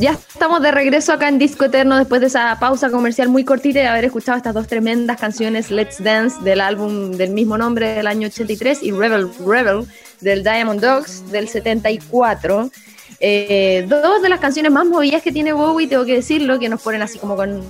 Ya 0.00 0.12
estamos 0.12 0.62
de 0.62 0.70
regreso 0.70 1.12
acá 1.12 1.28
en 1.28 1.40
Disco 1.40 1.64
Eterno 1.64 1.98
después 1.98 2.20
de 2.20 2.28
esa 2.28 2.56
pausa 2.60 2.88
comercial 2.88 3.28
muy 3.28 3.44
cortita 3.44 3.80
y 3.80 3.82
de 3.82 3.88
haber 3.88 4.04
escuchado 4.04 4.38
estas 4.38 4.54
dos 4.54 4.68
tremendas 4.68 5.18
canciones, 5.18 5.72
Let's 5.72 6.02
Dance 6.02 6.40
del 6.42 6.60
álbum 6.60 7.10
del 7.12 7.30
mismo 7.30 7.58
nombre 7.58 7.94
del 7.94 8.06
año 8.06 8.28
83 8.28 8.82
y 8.84 8.92
Rebel 8.92 9.28
Rebel 9.44 9.86
del 10.20 10.44
Diamond 10.44 10.80
Dogs 10.80 11.30
del 11.32 11.48
74. 11.48 12.70
Eh, 13.18 13.86
dos 13.88 14.22
de 14.22 14.28
las 14.28 14.38
canciones 14.38 14.70
más 14.70 14.86
movidas 14.86 15.22
que 15.22 15.32
tiene 15.32 15.52
Bowie, 15.52 15.88
tengo 15.88 16.04
que 16.04 16.14
decirlo, 16.14 16.60
que 16.60 16.68
nos 16.68 16.80
ponen 16.80 17.02
así 17.02 17.18
como 17.18 17.34
con 17.34 17.60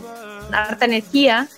harta 0.52 0.84
energía 0.84 1.48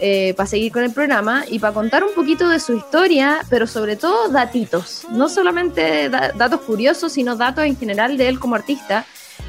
eh, 0.00 0.34
para 0.36 0.46
seguir 0.46 0.72
con 0.72 0.82
el 0.82 0.92
programa 0.92 1.44
y 1.48 1.58
para 1.58 1.74
contar 1.74 2.02
un 2.02 2.14
poquito 2.14 2.48
de 2.48 2.58
su 2.58 2.74
historia, 2.74 3.40
pero 3.50 3.66
sobre 3.66 3.96
todo 3.96 4.28
datitos, 4.28 5.06
no 5.10 5.28
solamente 5.28 6.08
datos 6.08 6.62
curiosos, 6.62 7.12
sino 7.12 7.36
datos 7.36 7.64
en 7.64 7.76
general 7.76 8.16
de 8.16 8.28
él 8.28 8.40
como 8.40 8.54
artista 8.54 9.04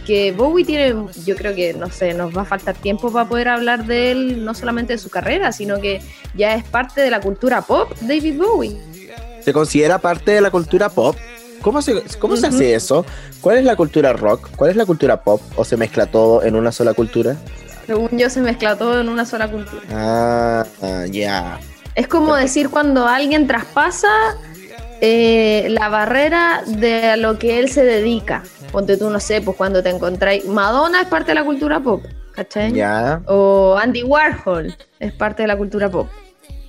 que 0.05 0.31
Bowie 0.31 0.65
tiene, 0.65 0.95
yo 1.25 1.35
creo 1.35 1.55
que, 1.55 1.73
no 1.73 1.89
sé, 1.89 2.13
nos 2.13 2.35
va 2.35 2.41
a 2.41 2.45
faltar 2.45 2.75
tiempo 2.75 3.11
para 3.11 3.27
poder 3.27 3.47
hablar 3.47 3.85
de 3.85 4.11
él, 4.11 4.45
no 4.45 4.53
solamente 4.53 4.93
de 4.93 4.99
su 4.99 5.09
carrera, 5.09 5.51
sino 5.51 5.79
que 5.79 6.01
ya 6.35 6.55
es 6.55 6.63
parte 6.63 7.01
de 7.01 7.11
la 7.11 7.21
cultura 7.21 7.61
pop, 7.61 7.91
David 8.01 8.37
Bowie. 8.37 8.77
¿Se 9.41 9.53
considera 9.53 9.99
parte 9.99 10.31
de 10.31 10.41
la 10.41 10.51
cultura 10.51 10.89
pop? 10.89 11.15
¿Cómo 11.61 11.81
se, 11.81 12.01
cómo 12.17 12.35
se 12.35 12.47
hace 12.47 12.73
eso? 12.73 13.05
¿Cuál 13.39 13.59
es 13.59 13.65
la 13.65 13.75
cultura 13.75 14.13
rock? 14.13 14.49
¿Cuál 14.55 14.71
es 14.71 14.75
la 14.75 14.85
cultura 14.85 15.21
pop? 15.21 15.41
¿O 15.55 15.63
se 15.63 15.77
mezcla 15.77 16.07
todo 16.07 16.43
en 16.43 16.55
una 16.55 16.71
sola 16.71 16.93
cultura? 16.93 17.37
Según 17.85 18.09
yo, 18.17 18.29
se 18.29 18.41
mezcla 18.41 18.75
todo 18.75 19.01
en 19.01 19.09
una 19.09 19.25
sola 19.25 19.49
cultura. 19.49 19.81
Ah, 19.91 20.65
ya. 21.09 21.59
Es 21.95 22.07
como 22.07 22.35
decir 22.35 22.69
cuando 22.69 23.07
alguien 23.07 23.47
traspasa 23.47 24.07
eh, 25.01 25.67
la 25.69 25.89
barrera 25.89 26.63
de 26.65 27.17
lo 27.17 27.37
que 27.37 27.59
él 27.59 27.69
se 27.69 27.83
dedica. 27.83 28.43
Ponte 28.71 28.97
tú, 28.97 29.09
no 29.09 29.19
sé, 29.19 29.41
pues 29.41 29.57
cuando 29.57 29.83
te 29.83 29.89
encontráis. 29.89 30.45
Madonna 30.45 31.01
es 31.01 31.07
parte 31.07 31.31
de 31.31 31.35
la 31.35 31.43
cultura 31.43 31.79
pop, 31.79 32.03
¿cachai? 32.33 32.71
Ya. 32.71 33.21
O 33.25 33.77
Andy 33.77 34.03
Warhol 34.03 34.75
es 34.99 35.11
parte 35.13 35.43
de 35.43 35.47
la 35.47 35.57
cultura 35.57 35.89
pop. 35.89 36.07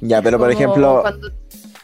Ya, 0.01 0.21
pero 0.21 0.39
por 0.39 0.51
ejemplo, 0.51 1.05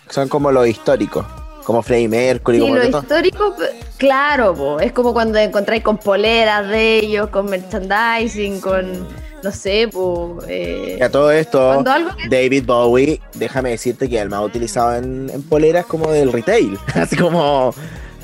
son 0.08 0.28
como 0.28 0.50
los 0.50 0.66
históricos. 0.66 1.24
Como 1.64 1.82
Freddie 1.82 2.08
Mercury. 2.08 2.60
Sí, 2.60 2.66
lo 2.66 2.82
histórico, 2.82 3.54
claro, 3.98 4.80
es 4.80 4.90
como 4.92 5.12
cuando 5.12 5.38
encontráis 5.38 5.82
con 5.82 5.98
poleras 5.98 6.66
de 6.66 6.96
ellos, 6.96 7.28
con 7.28 7.44
merchandising, 7.44 8.58
con 8.62 9.06
no 9.42 9.52
sé, 9.52 9.88
pues... 9.92 10.44
Eh, 10.48 10.98
a 11.02 11.08
todo 11.08 11.30
esto, 11.30 11.84
David 12.28 12.64
Bowie, 12.66 13.20
déjame 13.34 13.70
decirte 13.70 14.08
que 14.08 14.20
el 14.20 14.28
más 14.28 14.44
utilizado 14.44 14.96
en, 14.96 15.30
poleras 15.48 15.86
como 15.86 16.10
del 16.10 16.32
retail, 16.32 16.78
así 16.94 17.16
como, 17.16 17.74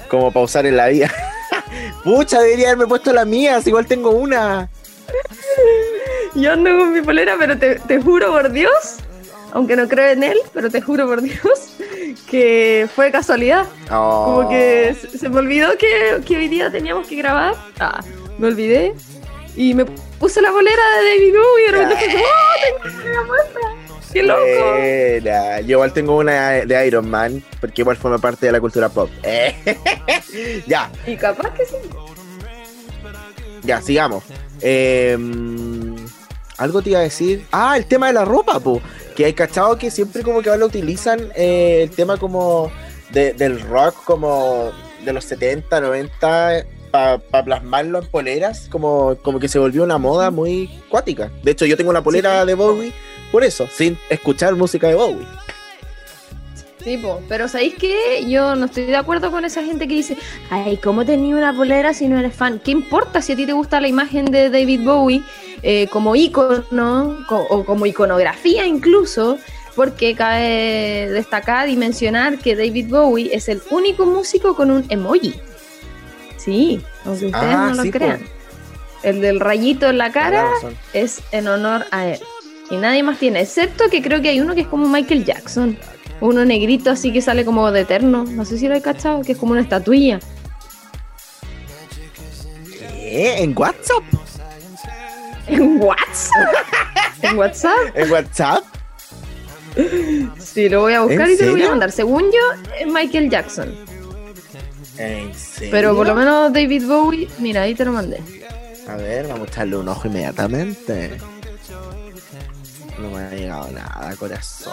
como 0.09 0.33
para 0.33 0.45
usar 0.45 0.67
en 0.67 0.77
la 0.77 0.89
vida. 0.89 1.13
Pucha, 2.05 2.41
debería 2.41 2.69
haberme 2.69 2.87
puesto 2.87 3.13
la 3.13 3.25
mía, 3.25 3.61
igual 3.65 3.87
tengo 3.87 4.11
una. 4.11 4.69
Yo 6.35 6.53
ando 6.53 6.71
con 6.71 6.93
mi 6.93 7.01
polera, 7.01 7.37
pero 7.39 7.57
te, 7.59 8.03
juro 8.03 8.33
por 8.33 8.51
Dios, 8.51 8.97
aunque 9.53 9.77
no 9.77 9.89
creo 9.89 10.11
en 10.11 10.25
él, 10.25 10.39
pero 10.53 10.69
te 10.69 10.81
juro 10.81 11.07
por 11.07 11.23
Dios 11.23 11.77
que 12.31 12.89
fue 12.95 13.13
casualidad. 13.13 13.67
Como 13.89 14.49
que 14.49 14.97
oh. 14.97 15.19
se, 15.19 15.29
me 15.29 15.39
olvidó 15.39 15.79
que, 15.79 16.21
que, 16.27 16.37
hoy 16.37 16.49
día 16.49 16.71
teníamos 16.71 17.07
que 17.07 17.17
grabar. 17.17 17.55
Ah, 17.79 18.03
me 18.39 18.49
olvidé. 18.49 18.95
Y 19.57 19.75
me 19.75 19.85
puse 19.85 20.43
la 20.43 20.51
bolera 20.51 20.83
de 20.99 21.09
David 21.11 21.33
Bowie 21.33 21.63
y 21.63 21.73
de 21.73 21.79
repente 21.79 22.11
fue 22.11 22.23
¡oh! 22.23 22.83
Tengo 22.83 23.25
una. 23.25 23.95
¡Qué 24.13 24.23
loco! 24.23 25.67
Yo 25.67 25.71
igual 25.71 25.93
tengo 25.93 26.17
una 26.17 26.51
de 26.51 26.87
Iron 26.87 27.09
Man, 27.09 27.43
porque 27.61 27.83
igual 27.83 27.97
forma 27.97 28.19
parte 28.19 28.47
de 28.47 28.53
la 28.53 28.61
cultura 28.61 28.89
pop. 28.89 29.11
ya. 30.67 30.91
Y 31.07 31.17
capaz 31.17 31.53
que 31.55 31.67
sí. 31.67 31.77
Ya, 33.63 33.81
sigamos. 33.81 34.25
Em, 34.61 35.97
algo 36.59 36.83
te 36.83 36.91
iba 36.91 37.01
a 37.01 37.03
decir. 37.03 37.45
Ah, 37.51 37.77
el 37.77 37.87
tema 37.87 38.09
de 38.09 38.13
la 38.13 38.25
ropa, 38.25 38.61
po. 38.61 38.81
Que 39.17 39.25
hay 39.25 39.33
cachado 39.33 39.79
que 39.79 39.91
siempre 39.91 40.23
como 40.23 40.43
que 40.43 40.51
ahora 40.51 40.67
utilizan 40.67 41.33
eh, 41.35 41.81
el 41.83 41.91
tema 41.91 42.17
como 42.17 42.71
del 43.11 43.61
rock 43.61 44.03
como 44.05 44.73
de 45.05 45.13
los 45.13 45.25
70, 45.25 45.81
90 45.81 46.65
para 46.95 47.45
plasmarlo 47.45 47.99
en 47.99 48.07
poleras, 48.07 48.69
como, 48.71 49.17
como 49.23 49.41
que 49.41 49.49
se 49.49 49.59
volvió 49.59 49.83
una 49.83 49.99
moda 49.99 50.31
muy 50.31 50.71
cuática. 50.89 51.29
De 51.43 51.51
hecho, 51.51 51.67
yo 51.67 51.77
tengo 51.77 51.91
una 51.91 52.05
polera 52.05 52.45
de 52.45 52.55
Bowie 52.55 52.93
por 53.33 53.43
eso, 53.43 53.67
sin 53.67 53.99
escuchar 54.09 54.55
música 54.55 54.87
de 54.87 54.95
Bowie. 54.95 55.27
Sí, 56.85 57.03
pero 57.29 57.49
¿sabéis 57.49 57.75
qué? 57.75 58.25
Yo 58.29 58.55
no 58.55 58.67
estoy 58.67 58.85
de 58.85 58.95
acuerdo 58.95 59.33
con 59.33 59.45
esa 59.45 59.65
gente 59.65 59.89
que 59.89 59.95
dice, 59.95 60.17
ay, 60.51 60.77
¿cómo 60.77 61.05
tenía 61.05 61.35
una 61.35 61.57
polera 61.57 61.95
si 61.95 62.07
no 62.07 62.17
eres 62.17 62.37
fan? 62.37 62.61
¿Qué 62.63 62.71
importa 62.71 63.21
si 63.21 63.33
a 63.33 63.37
ti 63.37 63.45
te 63.45 63.55
gusta 63.55 63.81
la 63.81 63.89
imagen 63.89 64.27
de 64.27 64.49
David 64.49 64.85
Bowie 64.85 65.23
eh, 65.63 65.89
como 65.91 66.15
icono 66.15 67.19
o 67.29 67.65
como 67.65 67.87
iconografía 67.87 68.67
incluso? 68.67 69.39
Porque 69.75 70.15
cabe 70.15 71.09
destacar 71.11 71.69
y 71.69 71.77
mencionar 71.77 72.39
que 72.39 72.55
David 72.55 72.89
Bowie 72.89 73.35
es 73.35 73.49
el 73.49 73.61
único 73.73 74.07
músico 74.07 74.55
con 74.55 74.71
un 74.71 74.85
emoji. 74.91 75.35
Sí, 76.45 76.81
aunque 77.05 77.27
ustedes 77.27 77.55
ah, 77.55 77.73
no 77.75 77.85
lo 77.85 77.91
crean. 77.91 78.21
El 79.03 79.21
del 79.21 79.41
rayito 79.41 79.89
en 79.89 79.99
la 79.99 80.13
cara 80.13 80.47
es 80.93 81.23
en 81.33 81.49
honor 81.49 81.87
a 81.91 82.07
él. 82.07 82.21
Y 82.71 82.77
nadie 82.77 83.03
más 83.03 83.19
tiene, 83.19 83.41
excepto 83.41 83.89
que 83.91 84.03
creo 84.03 84.23
que 84.23 84.31
hay 84.31 84.41
uno 84.41 84.55
que 84.55 84.63
es 84.63 84.67
como 84.67 84.89
Michael 84.89 85.25
Jackson. 85.25 85.79
Uno 86.21 86.45
negrito 86.45 86.91
así 86.91 87.13
que 87.13 87.21
sale 87.21 87.45
como 87.45 87.71
de 87.71 87.81
eterno. 87.81 88.25
No 88.25 88.45
sé 88.45 88.59
si 88.59 88.69
lo 88.69 88.75
he 88.75 88.81
cachado, 88.81 89.23
que 89.23 89.33
es 89.33 89.39
como 89.39 89.53
una 89.53 89.61
estatuilla. 89.61 90.21
¿Qué? 92.79 93.43
¿En 93.43 93.57
WhatsApp? 93.57 94.03
¿En 95.47 95.83
WhatsApp? 95.83 96.55
¿En 97.23 97.39
WhatsApp? 97.39 97.73
¿En 97.95 98.11
WhatsApp? 98.11 98.65
Sí, 100.39 100.69
lo 100.69 100.83
voy 100.83 100.95
a 100.95 101.01
buscar 101.01 101.29
y 101.31 101.37
te 101.37 101.47
lo 101.47 101.53
voy 101.53 101.63
a 101.63 101.71
mandar. 101.71 101.91
Según 101.91 102.23
yo, 102.23 102.73
es 102.81 102.87
Michael 102.87 103.29
Jackson. 103.29 103.75
Pero 105.71 105.95
por 105.97 106.07
lo 106.07 106.15
menos 106.15 106.53
David 106.53 106.87
Bowie, 106.87 107.29
mira, 107.39 107.63
ahí 107.63 107.75
te 107.75 107.85
lo 107.85 107.93
mandé. 107.93 108.21
A 108.89 108.97
ver, 108.97 109.27
vamos 109.27 109.49
a 109.49 109.51
echarle 109.51 109.77
un 109.77 109.89
ojo 109.89 110.07
inmediatamente. 110.09 111.19
No 112.99 113.11
me 113.11 113.23
ha 113.23 113.31
llegado 113.31 113.71
nada, 113.71 114.15
corazón. 114.17 114.73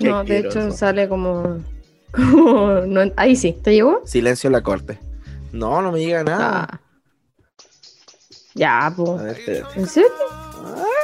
No, 0.00 0.24
de 0.24 0.38
hecho 0.38 0.70
sale 0.70 1.08
como. 1.08 1.58
no, 2.16 3.12
ahí 3.16 3.36
sí, 3.36 3.52
¿te 3.62 3.72
llegó? 3.72 4.02
Silencio 4.04 4.48
en 4.48 4.52
la 4.52 4.62
corte. 4.62 4.98
No, 5.52 5.80
no 5.80 5.92
me 5.92 6.00
llega 6.00 6.22
nada. 6.22 6.68
Ah. 6.70 6.80
Ya, 8.54 8.92
pues. 8.96 9.38
¿En 9.76 9.86
serio? 9.86 10.10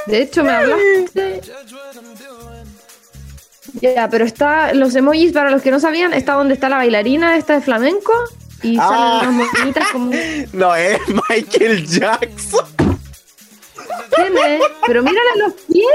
De 0.06 0.22
hecho, 0.22 0.42
me 0.42 0.50
hablaste. 0.50 1.40
Ya, 3.80 4.08
pero 4.10 4.24
está 4.24 4.74
los 4.74 4.94
emojis 4.94 5.32
para 5.32 5.50
los 5.50 5.62
que 5.62 5.70
no 5.70 5.78
sabían, 5.78 6.12
está 6.12 6.34
donde 6.34 6.54
está 6.54 6.68
la 6.68 6.76
bailarina 6.76 7.36
esta 7.36 7.54
de 7.54 7.60
flamenco 7.60 8.12
y 8.62 8.76
salen 8.76 8.98
ah. 8.98 9.28
unas 9.28 9.52
monitas 9.52 9.88
como 9.92 10.10
No 10.52 10.74
es 10.74 11.00
Michael 11.28 11.86
Jackson. 11.86 12.66
¿Quién 14.14 14.36
es? 14.36 14.62
Pero 14.86 15.02
mírale 15.02 15.30
los 15.38 15.54
pies. 15.54 15.86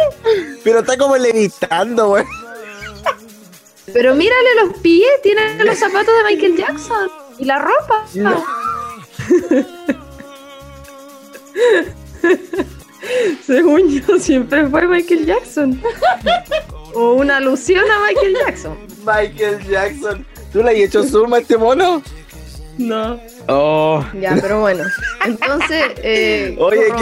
Pero 0.64 0.80
está 0.80 0.98
como 0.98 1.18
levitando, 1.18 2.08
güey. 2.10 2.26
Pero 3.94 4.16
mírale 4.16 4.56
los 4.64 4.76
pies, 4.80 5.22
tiene 5.24 5.64
los 5.64 5.78
zapatos 5.78 6.14
de 6.18 6.24
Michael 6.24 6.58
Jackson 6.58 7.10
y 7.38 7.46
la 7.46 7.60
ropa. 7.60 8.08
Según 13.46 13.90
yo, 13.90 14.20
siempre 14.20 14.68
fue 14.68 14.88
Michael 14.88 15.26
Jackson. 15.26 15.82
O 16.94 17.14
una 17.14 17.38
alusión 17.38 17.84
a 17.90 18.08
Michael 18.08 18.36
Jackson. 18.46 18.78
Michael 19.06 19.68
Jackson. 19.70 20.26
¿Tú 20.52 20.64
le 20.64 20.72
has 20.72 20.78
hecho 20.78 21.04
zoom 21.04 21.34
a 21.34 21.40
este 21.40 21.58
mono? 21.58 22.02
No. 22.78 23.20
Oh. 23.48 24.04
Ya, 24.20 24.38
pero 24.40 24.62
bueno. 24.62 24.84
Entonces, 25.26 25.86
eh, 25.98 26.56
Oye, 26.60 26.94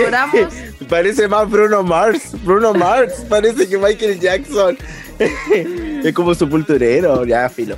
parece 0.90 1.28
más 1.28 1.50
Bruno 1.50 1.84
Mars. 1.84 2.32
Bruno 2.44 2.74
Mars 2.74 3.26
parece 3.28 3.68
que 3.68 3.78
Michael 3.78 4.20
Jackson. 4.20 4.78
es 5.20 6.14
como 6.14 6.34
su 6.34 6.50
pulturero. 6.50 7.26
Ya, 7.26 7.50
filo. 7.50 7.78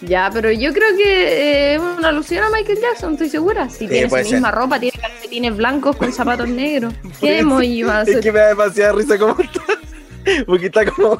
Ya, 0.00 0.30
pero 0.32 0.50
yo 0.50 0.72
creo 0.72 0.96
que 0.96 1.74
es 1.74 1.80
eh, 1.80 1.84
una 1.98 2.08
alusión 2.08 2.42
a 2.42 2.50
Michael 2.50 2.78
Jackson, 2.80 3.12
estoy 3.12 3.28
segura. 3.28 3.68
Si 3.70 3.86
tiene 3.86 4.08
su 4.08 4.16
misma 4.16 4.50
ropa, 4.50 4.80
tiene 4.80 4.98
calcetines 4.98 5.56
blancos 5.56 5.96
con 5.96 6.12
zapatos 6.12 6.48
negros. 6.48 6.92
¿Qué 7.20 7.38
emoji 7.38 7.84
va 7.84 8.00
a 8.00 8.02
Es 8.02 8.20
que 8.20 8.32
me 8.32 8.40
da 8.40 8.48
demasiada 8.48 8.92
risa 8.92 9.16
como 9.18 9.40
está. 9.40 9.62
Porque 10.46 10.66
está 10.66 10.84
como. 10.84 11.18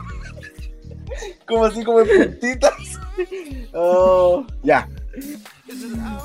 Como 1.47 1.65
así, 1.65 1.85
como 1.85 2.01
en 2.01 2.09
puntitas. 2.09 2.73
Oh, 3.75 4.47
ya. 4.63 4.89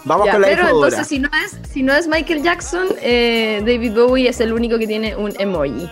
Vamos 0.06 0.30
con 0.30 0.42
la 0.42 0.48
Pero 0.48 0.68
entonces, 0.68 1.08
si 1.08 1.20
no, 1.20 1.30
es, 1.46 1.58
si 1.70 1.84
no 1.84 1.94
es 1.94 2.08
Michael 2.08 2.44
Jackson, 2.44 2.88
eh, 3.02 3.62
David 3.66 3.94
Bowie 3.94 4.30
es 4.30 4.40
el 4.40 4.54
único 4.54 4.78
que 4.78 4.88
tiene 4.88 5.16
un 5.16 5.34
emoji. 5.40 5.90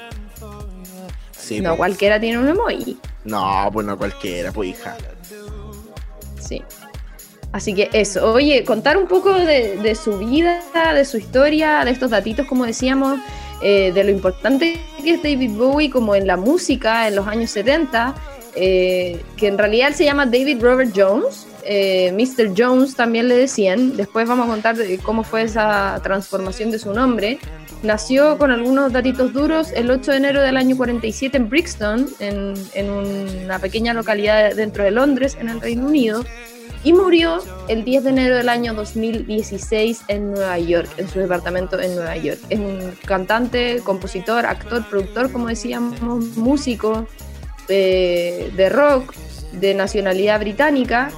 Sí, 1.31 1.59
no, 1.59 1.71
pues. 1.71 1.77
cualquiera 1.77 2.19
tiene 2.19 2.39
un 2.39 2.47
emoji. 2.47 2.97
No, 3.25 3.69
pues 3.71 3.85
no 3.85 3.97
cualquiera, 3.97 4.51
pues 4.51 4.69
hija. 4.69 4.95
Sí. 6.39 6.63
Así 7.55 7.73
que 7.73 7.89
eso, 7.93 8.33
oye, 8.33 8.65
contar 8.65 8.97
un 8.97 9.07
poco 9.07 9.33
de, 9.33 9.95
su 9.95 10.17
vida, 10.17 10.61
de 10.93 11.05
su 11.05 11.17
historia, 11.17 11.85
de 11.85 11.91
estos 11.91 12.11
datitos, 12.11 12.45
como 12.47 12.65
decíamos, 12.65 13.17
eh, 13.61 13.91
de 13.93 14.03
lo 14.03 14.11
importante 14.11 14.79
que 15.03 15.11
es 15.13 15.23
David 15.23 15.51
Bowie 15.51 15.89
como 15.89 16.15
en 16.15 16.27
la 16.27 16.37
música 16.37 17.07
en 17.07 17.15
los 17.15 17.27
años 17.27 17.51
70, 17.51 18.15
eh, 18.55 19.21
que 19.37 19.47
en 19.47 19.57
realidad 19.57 19.93
se 19.93 20.05
llama 20.05 20.25
David 20.25 20.61
Robert 20.61 20.91
Jones, 20.95 21.47
eh, 21.63 22.11
Mr. 22.11 22.53
Jones 22.55 22.95
también 22.95 23.27
le 23.27 23.35
decían, 23.35 23.97
después 23.97 24.27
vamos 24.27 24.47
a 24.47 24.49
contar 24.49 24.77
cómo 25.03 25.23
fue 25.23 25.43
esa 25.43 25.99
transformación 26.03 26.69
de 26.71 26.79
su 26.79 26.93
nombre. 26.93 27.39
Nació 27.81 28.37
con 28.37 28.51
algunos 28.51 28.93
datitos 28.93 29.33
duros 29.33 29.71
el 29.71 29.89
8 29.91 30.11
de 30.11 30.17
enero 30.17 30.41
del 30.41 30.57
año 30.57 30.77
47 30.77 31.37
en 31.37 31.49
Brixton, 31.49 32.07
en, 32.19 32.53
en 32.73 32.89
una 32.89 33.59
pequeña 33.59 33.93
localidad 33.93 34.55
dentro 34.55 34.83
de 34.83 34.91
Londres, 34.91 35.37
en 35.39 35.49
el 35.49 35.59
Reino 35.59 35.87
Unido, 35.87 36.23
y 36.85 36.93
murió 36.93 37.41
el 37.67 37.83
10 37.83 38.03
de 38.03 38.09
enero 38.11 38.35
del 38.35 38.47
año 38.47 38.75
2016 38.75 40.03
en 40.07 40.33
Nueva 40.33 40.59
York, 40.59 40.87
en 40.97 41.09
su 41.09 41.19
departamento 41.19 41.81
en 41.81 41.95
Nueva 41.95 42.15
York. 42.15 42.39
Es 42.49 42.59
un 42.59 42.95
cantante, 43.05 43.81
compositor, 43.83 44.45
actor, 44.45 44.87
productor, 44.87 45.31
como 45.31 45.47
decíamos, 45.47 45.99
músico 46.37 47.07
eh, 47.69 48.51
de 48.55 48.69
rock, 48.69 49.15
de 49.53 49.73
nacionalidad 49.73 50.39
británica 50.39 51.11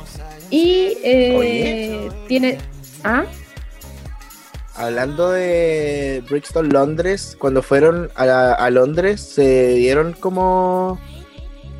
y 0.50 0.98
eh, 1.04 2.10
tiene... 2.30 2.60
¿Ah? 3.04 3.26
Hablando 4.74 5.32
de 5.32 6.24
Brixton, 6.30 6.70
Londres, 6.70 7.36
cuando 7.38 7.62
fueron 7.62 8.10
a, 8.16 8.70
Londres, 8.70 9.20
¿se 9.20 9.74
dieron 9.74 10.14
como 10.14 10.98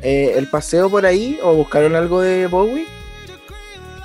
eh, 0.02 0.34
el 0.36 0.50
paseo 0.50 0.90
por 0.90 1.06
ahí 1.06 1.38
o 1.42 1.54
buscaron 1.54 1.94
algo 1.94 2.20
de 2.20 2.48
Bowie? 2.48 2.97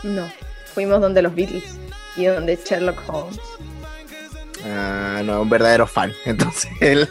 No, 0.03 0.31
fuimos 0.73 1.01
donde 1.01 1.21
los 1.21 1.33
Beatles 1.33 1.77
y 2.15 2.25
donde 2.25 2.59
Sherlock 2.63 3.01
Holmes. 3.07 3.39
Ah, 4.65 5.21
no, 5.23 5.41
un 5.41 5.49
verdadero 5.49 5.85
fan. 5.87 6.13
Entonces, 6.25 6.69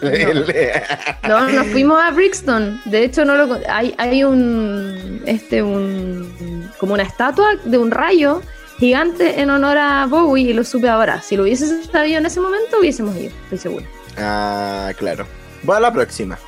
no. 1.29 1.49
nos 1.49 1.67
fuimos 1.69 2.00
a 2.00 2.11
Brixton. 2.11 2.81
De 2.85 3.05
hecho, 3.05 3.25
no 3.25 3.37
lo 3.37 3.59
hay, 3.69 3.94
hay 3.99 4.25
un 4.25 5.23
este 5.27 5.62
un 5.62 6.71
como 6.79 6.94
una 6.94 7.03
estatua 7.03 7.56
de 7.65 7.79
un 7.79 7.91
rayo 7.91 8.43
gigante 8.79 9.41
en 9.41 9.50
honor 9.50 9.79
a 9.79 10.06
Bowie 10.06 10.50
y 10.50 10.53
lo 10.53 10.65
supe 10.65 10.88
ahora. 10.88 11.21
Si 11.23 11.37
lo 11.37 11.45
hubiese 11.45 11.85
sabido 11.85 12.19
en 12.19 12.27
ese 12.27 12.41
momento, 12.41 12.79
hubiésemos 12.81 13.17
ido, 13.17 13.33
estoy 13.45 13.59
seguro. 13.59 13.87
Ah, 14.19 14.93
claro. 14.97 15.27
Voy 15.62 15.77
a 15.77 15.81
la 15.81 15.93
próxima. 15.93 16.38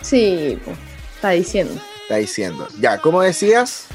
Sí, 0.00 0.58
está 1.14 1.30
diciendo. 1.30 1.80
Está 2.02 2.16
diciendo. 2.16 2.66
Ya, 2.80 2.98
¿cómo 2.98 3.22
decías? 3.22 3.86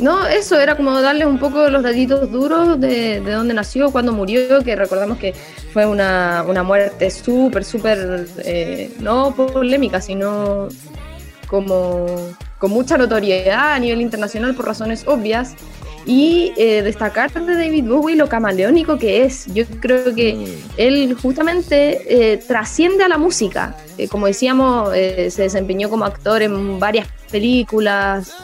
No, 0.00 0.26
eso 0.26 0.58
era 0.58 0.76
como 0.76 0.98
darle 1.02 1.26
un 1.26 1.38
poco 1.38 1.68
los 1.68 1.82
datitos 1.82 2.30
duros 2.30 2.80
de, 2.80 3.20
de 3.20 3.32
dónde 3.32 3.52
nació, 3.52 3.90
cuándo 3.90 4.12
murió, 4.12 4.62
que 4.64 4.74
recordamos 4.74 5.18
que 5.18 5.34
fue 5.72 5.84
una, 5.86 6.44
muerte 6.64 7.10
súper, 7.10 7.64
súper, 7.64 8.26
eh, 8.38 8.90
no 8.98 9.34
polémica, 9.34 10.00
sino 10.00 10.68
como 11.46 12.06
con 12.58 12.70
mucha 12.70 12.96
notoriedad 12.96 13.74
a 13.74 13.78
nivel 13.78 14.00
internacional 14.00 14.54
por 14.54 14.66
razones 14.66 15.04
obvias. 15.06 15.54
Y 16.06 16.54
eh, 16.56 16.80
destacar 16.82 17.30
de 17.30 17.54
David 17.54 17.84
Bowie 17.84 18.16
lo 18.16 18.26
camaleónico 18.26 18.98
que 18.98 19.22
es. 19.22 19.46
Yo 19.52 19.66
creo 19.80 20.14
que 20.14 20.32
mm. 20.34 20.70
él 20.78 21.16
justamente 21.20 22.32
eh, 22.32 22.38
trasciende 22.38 23.04
a 23.04 23.08
la 23.08 23.18
música. 23.18 23.76
como 24.10 24.26
decíamos, 24.26 24.92
se 24.92 25.42
desempeñó 25.42 25.90
como 25.90 26.06
actor 26.06 26.40
en 26.40 26.80
varias 26.80 27.06
películas, 27.30 28.34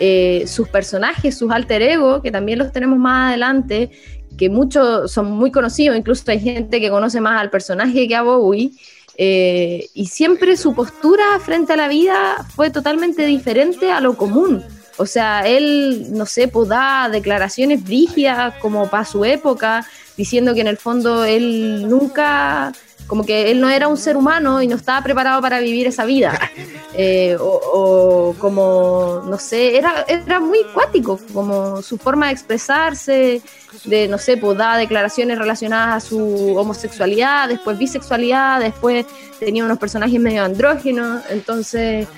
eh, 0.00 0.44
sus 0.46 0.68
personajes, 0.68 1.36
sus 1.36 1.50
alter 1.50 1.82
ego, 1.82 2.22
que 2.22 2.30
también 2.30 2.58
los 2.58 2.72
tenemos 2.72 2.98
más 2.98 3.30
adelante, 3.30 3.90
que 4.36 4.50
muchos 4.50 5.10
son 5.10 5.30
muy 5.30 5.50
conocidos, 5.50 5.96
incluso 5.96 6.30
hay 6.30 6.40
gente 6.40 6.80
que 6.80 6.90
conoce 6.90 7.20
más 7.20 7.40
al 7.40 7.50
personaje 7.50 8.06
que 8.06 8.14
a 8.14 8.22
Bowie, 8.22 8.72
eh, 9.18 9.88
y 9.94 10.06
siempre 10.06 10.56
su 10.56 10.74
postura 10.74 11.24
frente 11.42 11.72
a 11.72 11.76
la 11.76 11.88
vida 11.88 12.46
fue 12.54 12.70
totalmente 12.70 13.24
diferente 13.24 13.90
a 13.90 14.00
lo 14.00 14.16
común. 14.16 14.62
O 14.98 15.06
sea, 15.06 15.46
él, 15.46 16.08
no 16.10 16.26
sé, 16.26 16.48
pues 16.48 16.68
da 16.68 17.08
declaraciones 17.10 17.84
brígidas 17.84 18.54
como 18.60 18.88
para 18.88 19.04
su 19.04 19.24
época, 19.24 19.86
diciendo 20.16 20.54
que 20.54 20.60
en 20.60 20.66
el 20.68 20.78
fondo 20.78 21.24
él 21.24 21.86
nunca 21.88 22.72
como 23.06 23.24
que 23.24 23.50
él 23.50 23.60
no 23.60 23.68
era 23.68 23.88
un 23.88 23.96
ser 23.96 24.16
humano 24.16 24.62
y 24.62 24.66
no 24.66 24.76
estaba 24.76 25.02
preparado 25.02 25.40
para 25.40 25.60
vivir 25.60 25.86
esa 25.86 26.04
vida. 26.04 26.38
Eh, 26.98 27.36
o, 27.38 28.34
como, 28.38 29.22
no 29.26 29.38
sé, 29.38 29.76
era, 29.76 30.06
era 30.08 30.40
muy 30.40 30.60
cuático, 30.72 31.20
como 31.34 31.82
su 31.82 31.98
forma 31.98 32.28
de 32.28 32.32
expresarse, 32.32 33.42
de, 33.84 34.08
no 34.08 34.16
sé, 34.16 34.38
pues 34.38 34.56
daba 34.56 34.78
declaraciones 34.78 35.38
relacionadas 35.38 36.02
a 36.02 36.08
su 36.08 36.56
homosexualidad, 36.56 37.50
después 37.50 37.76
bisexualidad, 37.76 38.60
después 38.60 39.04
tenía 39.38 39.62
unos 39.62 39.76
personajes 39.76 40.18
medio 40.18 40.42
andrógenos, 40.42 41.22
entonces... 41.28 42.08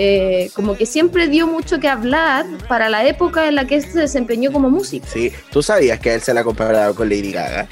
Eh, 0.00 0.50
como 0.54 0.76
que 0.76 0.86
siempre 0.86 1.26
dio 1.26 1.48
mucho 1.48 1.80
que 1.80 1.88
hablar 1.88 2.46
para 2.68 2.88
la 2.88 3.04
época 3.04 3.48
en 3.48 3.56
la 3.56 3.66
que 3.66 3.80
se 3.80 3.98
desempeñó 3.98 4.52
como 4.52 4.70
músico. 4.70 5.04
Sí, 5.12 5.32
¿tú 5.50 5.60
sabías 5.60 5.98
que 5.98 6.14
él 6.14 6.20
se 6.20 6.32
la 6.32 6.42
ha 6.42 6.44
comparado 6.44 6.94
con 6.94 7.08
Lady 7.08 7.32
Gaga? 7.32 7.66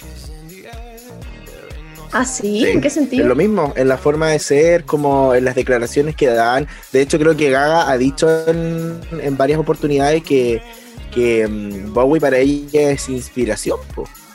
¿Ah, 2.19 2.25
sí? 2.25 2.65
¿En 2.67 2.81
qué 2.81 2.89
sentido? 2.89 3.25
Es 3.25 3.29
lo 3.29 3.35
mismo, 3.35 3.75
en 3.77 3.89
la 3.89 3.99
forma 3.99 4.29
de 4.29 4.39
ser, 4.39 4.85
como 4.85 5.35
en 5.35 5.45
las 5.45 5.55
declaraciones 5.55 6.17
que 6.17 6.29
dan. 6.29 6.67
De 6.91 7.03
hecho, 7.03 7.19
creo 7.19 7.37
que 7.37 7.51
Gaga 7.51 7.91
ha 7.91 7.99
dicho 7.99 8.27
en, 8.49 9.37
varias 9.37 9.59
oportunidades 9.59 10.23
que, 10.23 10.63
que 11.13 11.47
mm, 11.47 11.93
Bowie 11.93 12.19
para 12.19 12.39
ella 12.39 12.91
es 12.91 13.11
inspiración, 13.11 13.79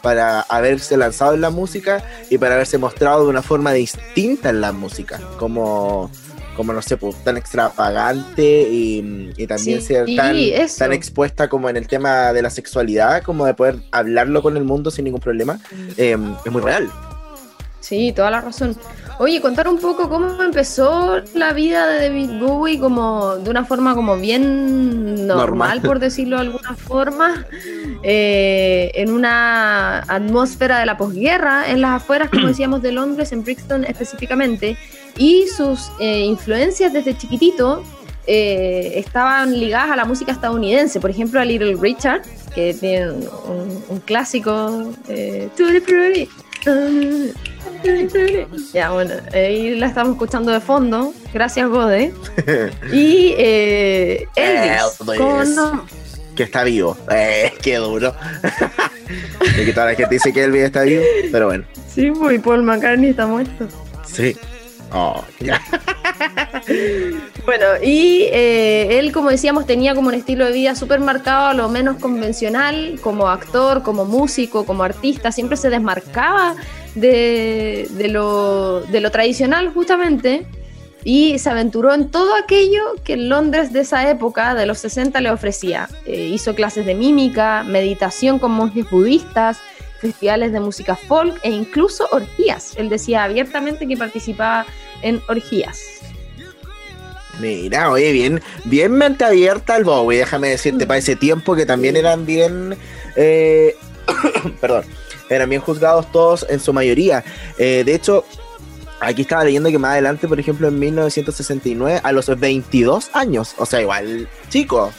para 0.04 0.42
haberse 0.42 0.96
lanzado 0.96 1.34
en 1.34 1.42
la 1.42 1.50
música 1.50 2.06
y 2.30 2.38
para 2.38 2.54
haberse 2.54 2.78
mostrado 2.78 3.24
de 3.24 3.32
una 3.32 3.42
forma 3.42 3.74
distinta 3.74 4.52
en 4.52 4.62
la 4.62 4.74
música, 4.74 5.20
como, 5.40 6.12
como 6.56 6.74
no 6.74 6.84
sé, 6.84 7.00
tan 7.24 7.38
extravagante 7.38 8.68
y, 8.70 9.34
también 9.48 9.82
ser 9.82 10.06
tan, 10.16 10.36
tan, 10.78 10.94
expuesta 10.94 11.50
como 11.50 11.68
en 11.68 11.78
el 11.78 11.88
tema 11.88 12.32
de 12.32 12.44
la 12.44 12.52
sexualidad, 12.52 13.24
como 13.24 13.48
de 13.48 13.56
poder 13.56 13.78
hablarlo 13.90 14.44
con 14.44 14.56
el 14.56 14.66
mundo 14.66 14.92
sin 14.92 15.06
ningún 15.06 15.20
problema, 15.20 15.60
eh, 15.98 16.16
es 16.46 16.52
muy 16.52 16.62
real. 16.62 16.88
Sí, 17.92 18.14
toda 18.14 18.32
la 18.32 18.40
razón. 18.40 18.78
Oye, 19.20 19.42
contar 19.42 19.68
un 19.68 19.78
poco 19.78 20.08
cómo 20.08 20.42
empezó 20.42 21.22
la 21.34 21.52
vida 21.52 21.88
de 21.88 22.08
David 22.08 22.40
Bowie 22.40 22.80
como 22.80 23.36
de 23.36 23.50
una 23.50 23.66
forma 23.66 23.96
como 23.96 24.16
bien 24.16 25.28
normal, 25.28 25.82
por 25.82 26.00
decirlo 26.00 26.38
de 26.38 26.44
alguna 26.44 26.74
forma, 26.74 27.46
eh, 28.02 28.92
en 28.94 29.12
una 29.12 30.04
atmósfera 30.04 30.80
de 30.80 30.86
la 30.86 30.96
posguerra, 30.96 31.70
en 31.70 31.82
las 31.82 32.02
afueras, 32.02 32.30
como 32.30 32.48
decíamos, 32.54 32.82
de 32.82 32.94
Londres, 32.94 33.34
en 33.34 33.44
Brixton 33.44 33.84
específicamente, 33.84 34.78
y 35.18 35.48
sus 35.48 35.92
eh, 36.00 36.22
influencias 36.22 36.94
desde 36.94 37.18
chiquitito 37.18 37.84
eh, 38.26 38.94
estaban 38.96 39.60
ligadas 39.60 39.92
a 39.92 39.96
la 39.98 40.06
música 40.06 40.32
estadounidense, 40.32 41.02
por 41.02 41.10
ejemplo 41.10 41.42
a 41.42 41.44
Little 41.44 41.76
Richard, 41.76 42.22
que 42.56 42.74
tiene 42.74 43.12
un, 43.12 44.00
clásico, 44.06 44.94
ya, 48.74 48.92
bueno, 48.92 49.14
ahí 49.34 49.76
la 49.76 49.88
estamos 49.88 50.14
escuchando 50.14 50.52
de 50.52 50.60
fondo. 50.60 51.14
Gracias, 51.34 51.68
Gode. 51.70 52.14
Y 52.92 53.34
eh, 53.38 54.28
Elvis. 54.36 55.58
Que 56.36 56.44
está 56.44 56.64
vivo. 56.64 56.98
Eh, 57.10 57.54
qué 57.62 57.78
duro. 57.78 58.16
y 59.58 59.66
que 59.66 59.74
toda 59.74 59.88
la 59.88 59.96
gente 59.96 60.16
dice 60.16 60.32
que 60.32 60.44
Elvis 60.44 60.64
está 60.64 60.84
vivo, 60.84 61.04
pero 61.32 61.48
bueno. 61.48 61.66
Sí, 61.88 62.12
pues, 62.12 62.42
Paul 62.42 62.64
McCartney 62.64 63.10
está 63.10 63.28
muerto. 63.28 63.68
Sí. 64.06 64.36
Oh, 64.94 65.24
bueno, 67.46 67.66
y 67.82 68.24
eh, 68.32 69.00
él, 69.00 69.14
como 69.14 69.30
decíamos, 69.30 69.66
tenía 69.66 69.96
como 69.96 70.10
un 70.10 70.14
estilo 70.14 70.46
de 70.46 70.52
vida 70.52 70.76
súper 70.76 71.00
marcado, 71.00 71.48
a 71.48 71.54
lo 71.54 71.70
menos 71.70 71.98
convencional, 71.98 73.00
como 73.02 73.30
actor, 73.30 73.84
como 73.84 74.04
músico, 74.04 74.66
como 74.66 74.84
artista, 74.84 75.32
siempre 75.32 75.56
se 75.56 75.70
desmarcaba 75.70 76.56
de, 76.96 77.88
lo, 78.10 78.84
tradicional 79.12 79.74
justamente 79.74 80.46
y 81.04 81.40
se 81.40 81.50
aventuró 81.50 81.94
en 81.94 82.10
todo 82.10 82.36
aquello 82.36 82.96
que 83.04 83.18
Londres 83.18 83.74
de 83.74 83.82
esa 83.82 84.10
época, 84.10 84.54
de 84.54 84.66
los 84.66 84.78
60, 84.80 85.20
le 85.22 85.32
ofrecía. 85.32 85.90
Eh, 86.06 86.30
hizo 86.32 86.54
clases 86.54 86.86
de 86.86 86.94
mímica, 86.94 87.64
meditación 87.64 88.38
con 88.38 88.52
monjes 88.52 88.90
budistas, 88.90 89.58
festivales 90.00 90.52
de 90.52 90.60
música 90.60 90.96
folk 90.96 91.40
e 91.44 91.50
incluso 91.50 92.08
orgías. 92.12 92.74
Él 92.78 92.90
decía 92.90 93.24
abiertamente 93.24 93.88
que 93.88 93.98
participaba 93.98 94.66
en 95.02 95.22
orgías. 95.28 95.80
Mira, 97.40 97.90
oye, 97.90 98.12
bien, 98.12 98.42
bien 98.66 98.92
mente 98.92 99.24
abierta 99.24 99.76
al 99.76 99.84
Bowie, 99.84 100.20
déjame 100.20 100.50
decirte, 100.50 100.86
para 100.86 101.00
ese 101.00 101.16
tiempo 101.16 101.56
que 101.56 101.66
también 101.66 101.96
eran 101.96 102.26
bien, 102.26 102.78
eh, 103.16 103.76
perdón, 104.62 104.86
eran 105.36 105.50
bien 105.50 105.62
juzgados 105.62 106.12
todos 106.12 106.46
en 106.50 106.60
su 106.60 106.74
mayoría. 106.74 107.24
Eh, 107.58 107.84
de 107.86 107.96
hecho, 107.96 108.26
aquí 109.00 109.24
estaba 109.24 109.44
leyendo 109.44 109.70
que 109.70 109.80
más 109.80 109.94
adelante, 109.94 110.28
por 110.28 110.40
ejemplo, 110.40 110.68
en 110.68 110.78
1969, 110.78 112.02
a 112.04 112.12
los 112.12 112.28
22 112.40 113.10
años, 113.14 113.56
o 113.58 113.66
sea, 113.66 113.82
igual, 113.82 114.28
chico. 114.50 114.92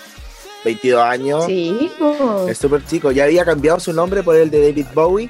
22 0.64 1.02
años. 1.02 1.46
Sí, 1.46 1.90
po. 1.98 2.46
Es 2.48 2.58
súper 2.58 2.84
chico. 2.86 3.10
Ya 3.10 3.24
había 3.24 3.44
cambiado 3.44 3.80
su 3.80 3.92
nombre 3.92 4.22
por 4.22 4.36
el 4.36 4.48
de 4.48 4.68
David 4.68 4.86
Bowie. 4.94 5.28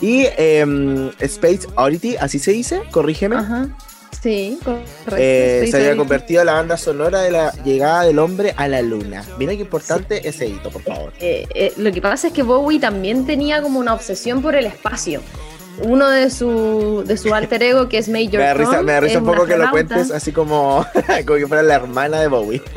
Y 0.00 0.26
em, 0.36 1.12
Space 1.20 1.68
Oddity, 1.76 2.16
así 2.16 2.40
se 2.40 2.50
dice, 2.50 2.82
corrígeme. 2.90 3.36
Ajá. 3.36 3.68
Sí, 4.20 4.58
correcto. 4.64 5.16
Eh, 5.16 5.62
Sí, 5.64 5.70
se 5.70 5.76
había 5.78 5.92
sí. 5.92 5.96
convertido 5.98 6.40
en 6.42 6.46
la 6.46 6.52
banda 6.54 6.76
sonora 6.76 7.20
de 7.22 7.30
la 7.30 7.52
llegada 7.64 8.04
del 8.04 8.18
hombre 8.18 8.54
a 8.56 8.68
la 8.68 8.82
luna. 8.82 9.24
Mira 9.38 9.52
qué 9.52 9.62
importante 9.62 10.28
ese 10.28 10.46
hito, 10.46 10.70
por 10.70 10.82
favor. 10.82 11.12
Eh, 11.18 11.46
eh, 11.54 11.72
lo 11.76 11.90
que 11.92 12.00
pasa 12.00 12.28
es 12.28 12.32
que 12.32 12.42
Bowie 12.42 12.78
también 12.78 13.26
tenía 13.26 13.62
como 13.62 13.80
una 13.80 13.94
obsesión 13.94 14.42
por 14.42 14.54
el 14.54 14.66
espacio. 14.66 15.20
Uno 15.82 16.08
de 16.10 16.30
su, 16.30 17.02
de 17.06 17.16
su 17.16 17.34
alter 17.34 17.62
ego, 17.62 17.88
que 17.88 17.98
es 17.98 18.08
Major 18.10 18.32
Me 18.38 18.44
da 18.44 18.54
risa, 18.54 18.76
Tom, 18.76 18.84
me 18.84 18.92
da 18.92 19.00
risa 19.00 19.18
un 19.18 19.24
poco 19.26 19.46
que 19.46 19.56
lo 19.56 19.70
cuentes 19.70 20.10
así 20.10 20.30
como, 20.32 20.86
como 21.26 21.38
que 21.38 21.46
fuera 21.46 21.62
la 21.62 21.74
hermana 21.76 22.20
de 22.20 22.28
Bowie. 22.28 22.62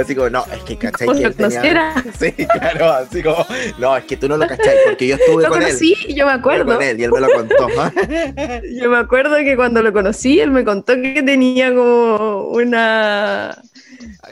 Así 0.00 0.14
como, 0.14 0.30
no, 0.30 0.44
es 0.54 0.62
que 0.62 0.76
cachai 0.78 1.08
que 1.08 1.24
él 1.24 1.34
tenía-. 1.34 1.94
Sí, 2.18 2.32
claro, 2.32 2.92
así 2.92 3.22
como, 3.22 3.46
no, 3.78 3.96
es 3.96 4.04
que 4.04 4.16
tú 4.16 4.28
no 4.28 4.36
lo 4.36 4.46
cachai, 4.46 4.76
porque 4.86 5.06
yo 5.08 5.16
estuve 5.16 5.42
Lo 5.44 5.48
con 5.48 5.60
conocí 5.60 5.92
él. 6.04 6.10
y 6.10 6.14
yo 6.14 6.26
me 6.26 6.32
acuerdo. 6.32 6.66
con 6.74 6.82
él 6.82 7.00
y 7.00 7.04
él 7.04 7.10
me 7.12 7.20
lo 7.20 7.28
contó. 7.30 7.68
Yo 8.80 8.90
me 8.90 8.98
acuerdo 8.98 9.36
que 9.36 9.56
cuando 9.56 9.82
lo 9.82 9.92
conocí, 9.92 10.40
él 10.40 10.50
me 10.50 10.64
contó 10.64 10.94
que 10.94 11.22
tenía 11.22 11.68
como 11.74 12.48
una, 12.48 13.56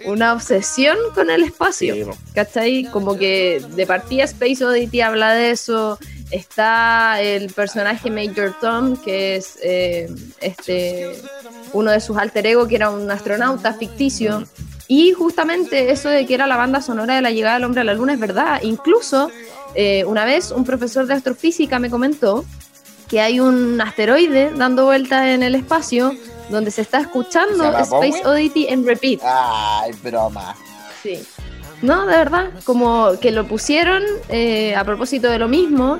una 0.04 0.32
obsesión 0.32 0.96
con 1.14 1.30
el 1.30 1.42
espacio. 1.44 1.94
Sí. 1.94 2.02
¿Cachai? 2.34 2.84
Como 2.90 3.16
que 3.16 3.62
de 3.74 3.86
partida 3.86 4.24
Space 4.24 4.64
Oddity 4.64 5.00
habla 5.00 5.34
de 5.34 5.50
eso. 5.50 5.98
Está 6.30 7.20
el 7.22 7.52
personaje 7.52 8.10
Major 8.10 8.54
Tom, 8.60 8.96
que 8.96 9.36
es 9.36 9.58
eh, 9.62 10.08
este 10.40 11.10
uno 11.72 11.90
de 11.90 12.00
sus 12.00 12.16
alter 12.18 12.46
ego, 12.46 12.68
que 12.68 12.76
era 12.76 12.90
un 12.90 13.10
astronauta 13.10 13.72
ficticio. 13.74 14.44
Y 14.88 15.12
justamente 15.12 15.90
eso 15.90 16.08
de 16.08 16.24
que 16.26 16.34
era 16.34 16.46
la 16.46 16.56
banda 16.56 16.80
sonora 16.80 17.14
de 17.14 17.22
la 17.22 17.30
llegada 17.30 17.54
del 17.54 17.64
hombre 17.64 17.82
a 17.82 17.84
la 17.84 17.94
luna 17.94 18.14
es 18.14 18.18
verdad. 18.18 18.60
Incluso 18.62 19.30
eh, 19.74 20.04
una 20.06 20.24
vez 20.24 20.50
un 20.50 20.64
profesor 20.64 21.06
de 21.06 21.14
astrofísica 21.14 21.78
me 21.78 21.90
comentó 21.90 22.44
que 23.06 23.20
hay 23.20 23.38
un 23.38 23.80
asteroide 23.80 24.50
dando 24.56 24.86
vueltas 24.86 25.26
en 25.26 25.42
el 25.42 25.54
espacio 25.54 26.14
donde 26.50 26.70
se 26.70 26.82
está 26.82 27.00
escuchando 27.00 27.56
¿Se 27.56 27.64
llama 27.64 27.80
Space 27.80 28.26
Oddity 28.26 28.66
en 28.68 28.86
repeat. 28.86 29.20
Ay, 29.22 29.92
broma. 30.02 30.56
Sí. 31.02 31.20
No, 31.82 32.06
de 32.06 32.16
verdad, 32.16 32.50
como 32.64 33.12
que 33.20 33.30
lo 33.30 33.46
pusieron 33.46 34.02
eh, 34.28 34.74
a 34.74 34.84
propósito 34.84 35.28
de 35.28 35.38
lo 35.38 35.48
mismo 35.48 35.98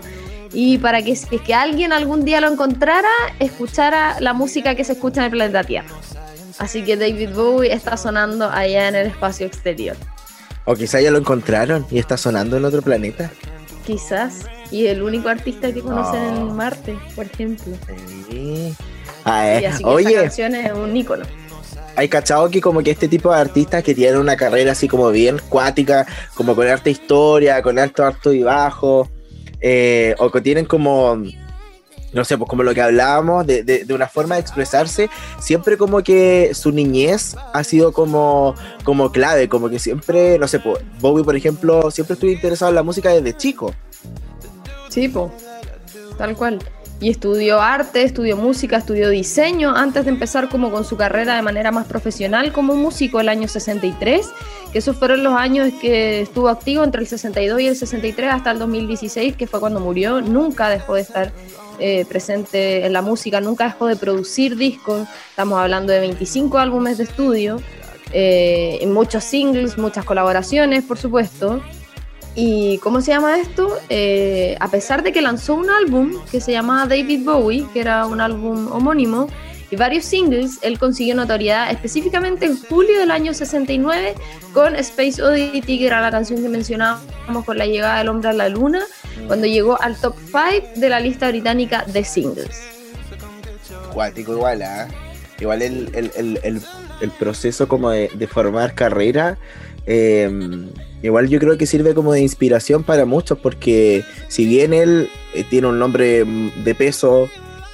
y 0.52 0.78
para 0.78 1.02
que 1.02 1.16
que 1.44 1.54
alguien 1.54 1.92
algún 1.92 2.24
día 2.24 2.40
lo 2.40 2.50
encontrara, 2.50 3.08
escuchara 3.38 4.18
la 4.20 4.32
música 4.32 4.74
que 4.74 4.84
se 4.84 4.92
escucha 4.92 5.20
en 5.20 5.26
el 5.26 5.30
planeta 5.30 5.62
Tierra. 5.62 5.88
Así 6.58 6.82
que 6.84 6.96
David 6.96 7.30
Bowie 7.34 7.72
está 7.72 7.96
sonando 7.96 8.48
allá 8.50 8.88
en 8.88 8.94
el 8.96 9.06
espacio 9.06 9.46
exterior. 9.46 9.96
O 10.64 10.74
quizá 10.74 11.00
ya 11.00 11.10
lo 11.10 11.18
encontraron 11.18 11.86
y 11.90 11.98
está 11.98 12.16
sonando 12.16 12.56
en 12.56 12.64
otro 12.64 12.82
planeta. 12.82 13.30
Quizás. 13.86 14.40
Y 14.70 14.86
el 14.86 15.02
único 15.02 15.28
artista 15.30 15.72
que 15.72 15.80
conocen 15.80 16.20
Oh. 16.20 16.50
en 16.50 16.56
Marte, 16.56 16.98
por 17.14 17.24
ejemplo. 17.26 17.74
Sí. 18.30 18.74
Ah, 19.24 19.58
Y 19.60 19.64
eh. 19.64 19.66
así 19.68 19.82
que 19.82 19.88
Oye, 19.88 20.14
canción 20.14 20.54
es 20.54 20.72
un 20.72 20.94
ícono. 20.94 21.24
hay 21.96 22.08
cachado 22.08 22.50
que 22.50 22.60
como 22.60 22.82
que 22.82 22.90
este 22.90 23.08
tipo 23.08 23.32
de 23.32 23.40
artistas 23.40 23.82
que 23.82 23.94
tienen 23.94 24.20
una 24.20 24.36
carrera 24.36 24.72
así 24.72 24.88
como 24.88 25.10
bien 25.10 25.40
cuática, 25.48 26.06
como 26.34 26.54
con 26.54 26.68
harta 26.68 26.90
historia, 26.90 27.62
con 27.62 27.78
alto, 27.78 28.04
alto 28.04 28.32
y 28.32 28.42
bajo, 28.42 29.08
eh, 29.60 30.14
o 30.18 30.30
que 30.30 30.40
tienen 30.42 30.66
como, 30.66 31.16
no 32.12 32.24
sé, 32.24 32.38
pues 32.38 32.48
como 32.48 32.62
lo 32.62 32.74
que 32.74 32.80
hablábamos, 32.82 33.46
de, 33.46 33.62
de- 33.62 33.94
una 33.94 34.08
forma 34.08 34.36
de 34.36 34.40
expresarse, 34.40 35.10
siempre 35.40 35.76
como 35.76 36.02
que 36.02 36.52
su 36.54 36.72
niñez 36.72 37.36
ha 37.52 37.64
sido 37.64 37.92
como, 37.92 38.54
como 38.84 39.10
clave, 39.12 39.48
como 39.48 39.68
que 39.68 39.78
siempre, 39.78 40.38
no 40.38 40.48
sé, 40.48 40.60
pues, 40.60 40.82
Bowie 41.00 41.24
por 41.24 41.36
ejemplo, 41.36 41.90
siempre 41.90 42.14
estuve 42.14 42.32
interesado 42.32 42.70
en 42.70 42.76
la 42.76 42.82
música 42.82 43.10
desde 43.10 43.36
chico. 43.36 43.74
Sí, 44.88 45.08
po. 45.08 45.30
Tal 46.16 46.34
cual. 46.36 46.58
Y 47.00 47.10
estudió 47.10 47.60
arte, 47.60 48.02
estudió 48.02 48.36
música, 48.36 48.76
estudió 48.78 49.08
diseño 49.08 49.76
antes 49.76 50.04
de 50.04 50.10
empezar 50.10 50.48
como 50.48 50.72
con 50.72 50.84
su 50.84 50.96
carrera 50.96 51.36
de 51.36 51.42
manera 51.42 51.70
más 51.70 51.86
profesional 51.86 52.52
como 52.52 52.74
músico 52.74 53.20
el 53.20 53.28
año 53.28 53.46
63, 53.46 54.26
que 54.72 54.78
esos 54.78 54.96
fueron 54.96 55.22
los 55.22 55.34
años 55.34 55.70
que 55.80 56.22
estuvo 56.22 56.48
activo 56.48 56.82
entre 56.82 57.02
el 57.02 57.06
62 57.06 57.60
y 57.60 57.66
el 57.68 57.76
63 57.76 58.32
hasta 58.32 58.50
el 58.50 58.58
2016, 58.58 59.36
que 59.36 59.46
fue 59.46 59.60
cuando 59.60 59.78
murió. 59.78 60.20
Nunca 60.20 60.68
dejó 60.70 60.94
de 60.94 61.02
estar 61.02 61.32
eh, 61.78 62.04
presente 62.06 62.86
en 62.86 62.92
la 62.92 63.02
música, 63.02 63.40
nunca 63.40 63.64
dejó 63.64 63.86
de 63.86 63.96
producir 63.96 64.56
discos. 64.56 65.08
Estamos 65.30 65.58
hablando 65.58 65.92
de 65.92 66.00
25 66.00 66.58
álbumes 66.58 66.98
de 66.98 67.04
estudio, 67.04 67.60
eh, 68.12 68.84
muchos 68.86 69.24
singles, 69.24 69.78
muchas 69.78 70.04
colaboraciones, 70.04 70.84
por 70.84 70.98
supuesto. 70.98 71.60
¿Y 72.34 72.78
cómo 72.78 73.00
se 73.00 73.10
llama 73.10 73.38
esto? 73.38 73.78
Eh, 73.88 74.56
a 74.60 74.68
pesar 74.68 75.02
de 75.02 75.12
que 75.12 75.20
lanzó 75.20 75.54
un 75.54 75.70
álbum 75.70 76.12
que 76.30 76.40
se 76.40 76.52
llamaba 76.52 76.86
David 76.86 77.24
Bowie, 77.24 77.66
que 77.72 77.80
era 77.80 78.06
un 78.06 78.20
álbum 78.20 78.70
homónimo, 78.70 79.28
y 79.70 79.76
varios 79.76 80.04
singles, 80.04 80.58
él 80.62 80.78
consiguió 80.78 81.14
notoriedad 81.14 81.70
específicamente 81.70 82.46
en 82.46 82.56
julio 82.58 82.98
del 83.00 83.10
año 83.10 83.34
69 83.34 84.14
con 84.54 84.74
Space 84.76 85.22
Oddity, 85.22 85.78
que 85.78 85.86
era 85.86 86.00
la 86.00 86.10
canción 86.10 86.42
que 86.42 86.48
mencionábamos 86.48 87.44
con 87.44 87.58
la 87.58 87.66
llegada 87.66 87.98
del 87.98 88.08
hombre 88.08 88.30
a 88.30 88.32
la 88.32 88.48
luna, 88.48 88.80
cuando 89.26 89.46
llegó 89.46 89.80
al 89.80 89.96
top 90.00 90.14
5 90.26 90.80
de 90.80 90.88
la 90.88 91.00
lista 91.00 91.28
británica 91.28 91.84
de 91.86 92.04
singles. 92.04 92.62
Cuático 93.92 94.32
igual, 94.32 94.62
¿ah? 94.62 94.88
Igual 95.40 95.62
el- 95.62 95.90
el- 95.94 96.40
el- 96.42 96.62
el 97.00 97.10
proceso 97.12 97.68
como 97.68 97.90
de, 97.90 98.10
de 98.14 98.26
formar 98.26 98.74
carrera, 98.74 99.38
eh, 99.86 100.30
igual 101.02 101.28
yo 101.28 101.38
creo 101.38 101.56
que 101.56 101.66
sirve 101.66 101.94
como 101.94 102.12
de 102.12 102.20
inspiración 102.20 102.82
para 102.84 103.04
muchos, 103.04 103.38
porque 103.38 104.04
si 104.28 104.46
bien 104.46 104.72
él 104.74 105.08
eh, 105.34 105.44
tiene 105.48 105.68
un 105.68 105.78
nombre 105.78 106.24
mm, 106.24 106.64
de 106.64 106.74
peso 106.74 107.28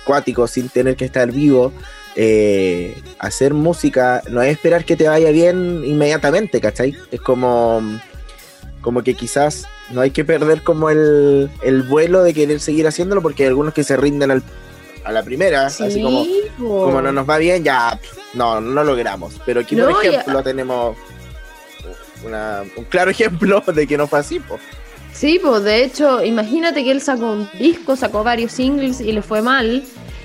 cuático 0.05 0.47
sin 0.47 0.69
tener 0.69 0.97
que 0.97 1.05
estar 1.05 1.31
vivo, 1.33 1.73
eh, 2.17 2.97
hacer 3.19 3.55
música 3.55 4.23
no 4.31 4.41
es 4.43 4.53
esperar 4.53 4.85
que 4.85 4.97
te 4.97 5.09
vaya 5.09 5.31
bien 5.31 5.83
inmediatamente, 5.85 6.61
¿cachai? 6.61 6.95
Es 7.11 7.21
como, 7.21 7.83
como 8.81 9.03
que 9.03 9.15
quizás 9.15 9.65
no 9.91 10.01
hay 10.01 10.11
que 10.13 10.25
perder 10.25 10.63
como 10.63 10.91
el, 10.91 11.51
el 11.63 11.83
vuelo 11.83 12.23
de 12.23 12.33
querer 12.35 12.61
seguir 12.61 12.87
haciéndolo, 12.87 13.21
porque 13.23 13.43
hay 13.43 13.49
algunos 13.49 13.75
que 13.75 13.83
se 13.85 13.97
rinden 13.97 14.31
al- 14.31 14.43
a 15.05 15.13
la 15.13 15.23
primera, 15.23 15.67
así 15.67 16.01
como 16.03 16.25
como 16.85 17.03
no 17.03 17.13
nos 17.13 17.29
va 17.29 17.37
bien, 17.39 17.63
ya 17.65 17.99
no, 18.33 18.61
no 18.61 18.85
logramos. 18.85 19.35
Pero 19.45 19.61
aquí, 19.61 19.75
No, 19.77 19.91
por 19.91 20.05
ejemplo, 20.05 20.43
tenemos 20.43 20.97
una- 22.25 22.63
un 22.77 22.85
claro 22.85 23.11
ejemplo 23.11 23.63
de 23.67 23.87
que 23.87 23.99
no 23.99 24.07
fue 24.07 24.21
así. 24.21 24.41
po. 24.41 24.59
Sí, 25.15 25.39
pues 25.41 25.63
de 25.63 25.85
hecho, 25.85 26.25
imagínate 26.25 26.83
que 26.83 26.91
él 26.91 27.01
sacó 27.01 27.31
un 27.33 27.49
disco, 27.59 27.95
sacó 27.95 28.25
varios 28.25 28.53
singles 28.53 29.01
y 29.01 29.13
le 29.13 29.23
fue 29.23 29.41
mal. 29.41 29.85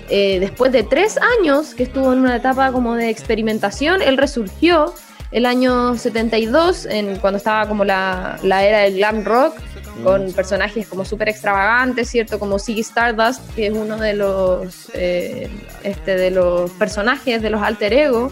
Eh, 0.09 0.39
después 0.39 0.71
de 0.71 0.81
tres 0.81 1.19
años 1.39 1.75
que 1.75 1.83
estuvo 1.83 2.11
en 2.11 2.19
una 2.19 2.35
etapa 2.35 2.71
como 2.71 2.95
de 2.95 3.09
experimentación, 3.09 4.01
él 4.01 4.17
resurgió 4.17 4.93
el 5.31 5.45
año 5.45 5.95
72, 5.95 6.87
en, 6.87 7.17
cuando 7.17 7.37
estaba 7.37 7.67
como 7.67 7.85
la, 7.85 8.39
la 8.41 8.65
era 8.65 8.79
del 8.79 8.95
glam 8.95 9.23
rock, 9.23 9.53
con 10.03 10.31
personajes 10.33 10.87
como 10.87 11.05
súper 11.05 11.29
extravagantes, 11.29 12.09
¿cierto? 12.09 12.39
Como 12.39 12.57
Ziggy 12.57 12.81
Stardust, 12.81 13.41
que 13.53 13.67
es 13.67 13.73
uno 13.73 13.97
de 13.97 14.13
los, 14.13 14.89
eh, 14.95 15.49
este, 15.83 16.15
de 16.15 16.31
los 16.31 16.71
personajes 16.71 17.41
de 17.41 17.49
los 17.51 17.61
alter 17.61 17.93
ego. 17.93 18.31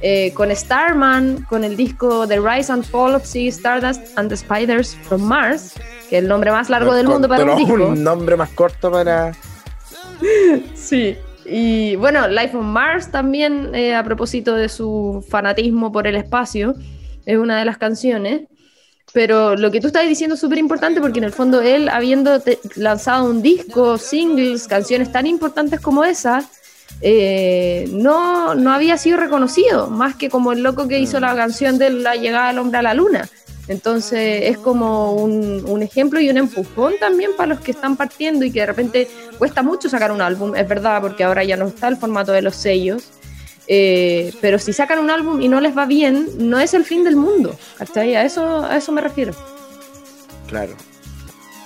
Eh, 0.00 0.32
con 0.34 0.54
Starman, 0.54 1.44
con 1.48 1.64
el 1.64 1.76
disco 1.76 2.26
The 2.26 2.40
Rise 2.40 2.72
and 2.72 2.84
Fall 2.84 3.14
of 3.14 3.24
Ziggy 3.26 3.48
Stardust 3.48 4.02
and 4.16 4.28
the 4.28 4.36
Spiders 4.36 4.96
from 5.02 5.22
Mars, 5.22 5.74
que 6.08 6.18
es 6.18 6.22
el 6.22 6.28
nombre 6.28 6.50
más 6.50 6.68
largo 6.70 6.94
del 6.94 7.08
mundo 7.08 7.28
para 7.28 7.44
un 7.44 7.50
Pero 7.50 7.58
disco. 7.58 7.86
un 7.92 8.04
nombre 8.04 8.36
más 8.36 8.50
corto 8.50 8.90
para. 8.90 9.32
Sí. 10.74 11.16
Y 11.46 11.96
bueno, 11.96 12.26
Life 12.28 12.56
on 12.56 12.66
Mars 12.66 13.10
también, 13.10 13.74
eh, 13.74 13.94
a 13.94 14.02
propósito 14.02 14.54
de 14.54 14.68
su 14.68 15.24
fanatismo 15.28 15.92
por 15.92 16.06
el 16.06 16.16
espacio, 16.16 16.74
es 17.26 17.36
una 17.36 17.58
de 17.58 17.64
las 17.64 17.76
canciones. 17.78 18.42
Pero 19.12 19.54
lo 19.54 19.70
que 19.70 19.80
tú 19.80 19.88
estás 19.88 20.08
diciendo 20.08 20.34
es 20.34 20.40
súper 20.40 20.58
importante 20.58 21.00
porque 21.00 21.18
en 21.18 21.24
el 21.24 21.32
fondo 21.32 21.60
él, 21.60 21.88
habiendo 21.88 22.42
lanzado 22.74 23.26
un 23.26 23.42
disco, 23.42 23.98
singles, 23.98 24.66
canciones 24.66 25.12
tan 25.12 25.26
importantes 25.26 25.80
como 25.80 26.04
esa, 26.04 26.42
eh, 27.00 27.88
no, 27.92 28.54
no 28.54 28.72
había 28.72 28.96
sido 28.96 29.18
reconocido, 29.18 29.88
más 29.90 30.14
que 30.14 30.28
como 30.30 30.52
el 30.52 30.62
loco 30.62 30.88
que 30.88 30.98
hizo 30.98 31.20
la 31.20 31.34
canción 31.34 31.78
de 31.78 31.90
la 31.90 32.16
llegada 32.16 32.48
del 32.48 32.58
hombre 32.58 32.78
a 32.78 32.82
la 32.82 32.94
luna. 32.94 33.28
Entonces 33.66 34.42
es 34.50 34.58
como 34.58 35.14
un, 35.14 35.64
un 35.66 35.82
ejemplo 35.82 36.20
y 36.20 36.28
un 36.28 36.36
empujón 36.36 36.94
también 37.00 37.30
para 37.36 37.48
los 37.54 37.60
que 37.60 37.70
están 37.70 37.96
partiendo 37.96 38.44
y 38.44 38.50
que 38.50 38.60
de 38.60 38.66
repente 38.66 39.08
cuesta 39.38 39.62
mucho 39.62 39.88
sacar 39.88 40.12
un 40.12 40.20
álbum, 40.20 40.54
es 40.54 40.68
verdad, 40.68 41.00
porque 41.00 41.24
ahora 41.24 41.44
ya 41.44 41.56
no 41.56 41.66
está 41.66 41.88
el 41.88 41.96
formato 41.96 42.32
de 42.32 42.42
los 42.42 42.56
sellos. 42.56 43.10
Eh, 43.66 44.34
pero 44.42 44.58
si 44.58 44.74
sacan 44.74 44.98
un 44.98 45.10
álbum 45.10 45.40
y 45.40 45.48
no 45.48 45.60
les 45.60 45.76
va 45.76 45.86
bien, 45.86 46.28
no 46.36 46.58
es 46.58 46.74
el 46.74 46.84
fin 46.84 47.04
del 47.04 47.16
mundo. 47.16 47.56
¿cachai? 47.78 48.14
A 48.14 48.24
eso, 48.24 48.64
a 48.64 48.76
eso 48.76 48.92
me 48.92 49.00
refiero. 49.00 49.34
Claro. 50.48 50.72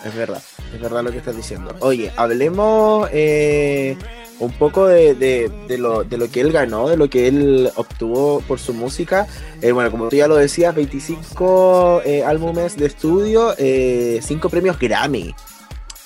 Es 0.04 0.14
verdad. 0.14 0.42
Es 0.72 0.80
verdad 0.80 1.02
lo 1.02 1.10
que 1.10 1.18
estás 1.18 1.36
diciendo. 1.36 1.74
Oye, 1.80 2.12
hablemos 2.16 3.08
eh, 3.12 3.96
un 4.40 4.52
poco 4.52 4.86
de, 4.86 5.14
de, 5.14 5.50
de, 5.66 5.78
lo, 5.78 6.04
de 6.04 6.16
lo 6.16 6.30
que 6.30 6.40
él 6.40 6.52
ganó, 6.52 6.88
de 6.88 6.96
lo 6.96 7.10
que 7.10 7.28
él 7.28 7.70
obtuvo 7.74 8.40
por 8.42 8.58
su 8.58 8.72
música. 8.72 9.26
Eh, 9.60 9.72
bueno, 9.72 9.90
como 9.90 10.08
tú 10.08 10.16
ya 10.16 10.28
lo 10.28 10.36
decías, 10.36 10.74
25 10.74 12.02
eh, 12.04 12.24
álbumes 12.24 12.76
de 12.76 12.86
estudio, 12.86 13.54
5 13.56 13.58
eh, 13.58 14.20
premios 14.50 14.78
Grammy. 14.78 15.34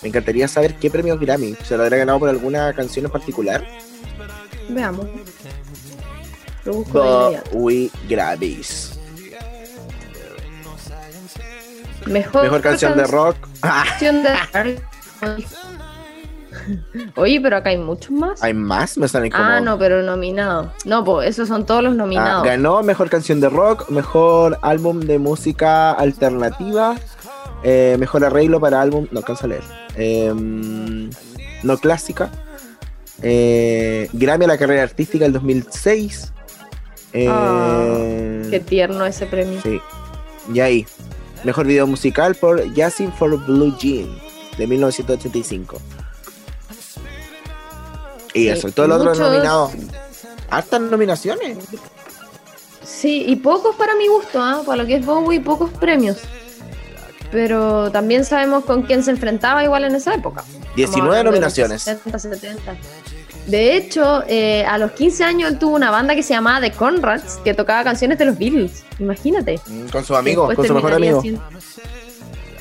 Me 0.02 0.08
encantaría 0.08 0.48
saber 0.48 0.74
qué 0.76 0.90
premios 0.90 1.20
Grammy. 1.20 1.54
¿Se 1.62 1.76
lo 1.76 1.84
habrá 1.84 1.98
ganado 1.98 2.18
por 2.18 2.28
alguna 2.28 2.72
canción 2.72 3.04
en 3.06 3.12
particular? 3.12 3.66
Veamos. 4.68 5.06
We 7.52 7.90
Grammys. 8.08 8.98
Mejor, 12.06 12.42
Mejor 12.42 12.60
canción 12.62 12.96
de 12.96 13.04
rock. 13.04 13.36
Canción 13.60 14.22
de 14.22 14.80
Oye, 17.16 17.40
pero 17.40 17.56
acá 17.56 17.70
hay 17.70 17.78
muchos 17.78 18.10
más. 18.10 18.42
¿Hay 18.42 18.54
más? 18.54 18.96
Me 18.98 19.08
salen 19.08 19.30
como... 19.30 19.44
Ah, 19.44 19.60
no, 19.60 19.78
pero 19.78 20.02
nominados. 20.02 20.68
No, 20.84 21.04
pues 21.04 21.28
esos 21.28 21.48
son 21.48 21.66
todos 21.66 21.82
los 21.82 21.94
nominados. 21.94 22.44
Ah, 22.44 22.48
ganó 22.50 22.82
mejor 22.82 23.10
canción 23.10 23.40
de 23.40 23.48
rock, 23.48 23.88
mejor 23.90 24.58
álbum 24.62 25.00
de 25.00 25.18
música 25.18 25.92
alternativa, 25.92 26.96
eh, 27.62 27.96
mejor 27.98 28.24
arreglo 28.24 28.60
para 28.60 28.80
álbum. 28.80 29.06
No 29.10 29.18
alcanza 29.20 29.46
a 29.46 29.48
leer. 29.48 29.64
Em, 29.96 31.10
no 31.62 31.78
clásica. 31.78 32.30
Eh, 33.22 34.08
Grammy 34.12 34.44
a 34.44 34.48
la 34.48 34.58
carrera 34.58 34.82
artística 34.82 35.24
del 35.24 35.32
2006. 35.32 36.32
Ah, 37.28 37.84
qué 38.50 38.60
tierno 38.60 39.04
ese 39.04 39.26
premio. 39.26 39.60
Sí. 39.62 39.80
Y 40.52 40.60
ahí. 40.60 40.86
Mejor 41.44 41.66
video 41.66 41.86
musical 41.86 42.36
por 42.36 42.72
Jazzing 42.72 43.12
for 43.12 43.36
Blue 43.46 43.76
Jean 43.76 44.08
de 44.58 44.66
1985. 44.66 45.80
Y 48.34 48.48
eso, 48.48 48.68
y 48.68 48.72
todos 48.72 48.88
los 48.88 49.00
otros 49.00 49.18
nominados. 49.18 49.72
Hartas 50.50 50.80
nominaciones. 50.80 51.58
Sí, 52.84 53.24
y 53.26 53.36
pocos 53.36 53.74
para 53.76 53.94
mi 53.94 54.06
gusto, 54.06 54.40
¿ah? 54.40 54.62
para 54.64 54.82
lo 54.82 54.86
que 54.86 54.96
es 54.96 55.06
Bowie, 55.06 55.40
pocos 55.40 55.70
premios. 55.70 56.18
Pero 57.30 57.90
también 57.90 58.24
sabemos 58.24 58.64
con 58.64 58.82
quién 58.82 59.02
se 59.02 59.10
enfrentaba 59.10 59.64
igual 59.64 59.84
en 59.84 59.94
esa 59.94 60.14
época. 60.14 60.44
19 60.76 61.24
nominaciones. 61.24 61.82
70, 61.82 62.18
70. 62.18 62.76
De 63.46 63.76
hecho, 63.76 64.22
eh, 64.28 64.64
a 64.66 64.78
los 64.78 64.92
15 64.92 65.24
años 65.24 65.50
él 65.50 65.58
tuvo 65.58 65.74
una 65.74 65.90
banda 65.90 66.14
que 66.14 66.22
se 66.22 66.34
llamaba 66.34 66.60
The 66.60 66.72
Conrads, 66.72 67.38
que 67.42 67.54
tocaba 67.54 67.82
canciones 67.82 68.18
de 68.18 68.26
los 68.26 68.38
Beatles. 68.38 68.84
Imagínate. 68.98 69.58
Mm, 69.66 69.86
con 69.88 70.04
su 70.04 70.14
amigo, 70.14 70.52
con 70.54 70.66
su 70.66 70.74
mejor 70.74 70.92
amigo. 70.92 71.22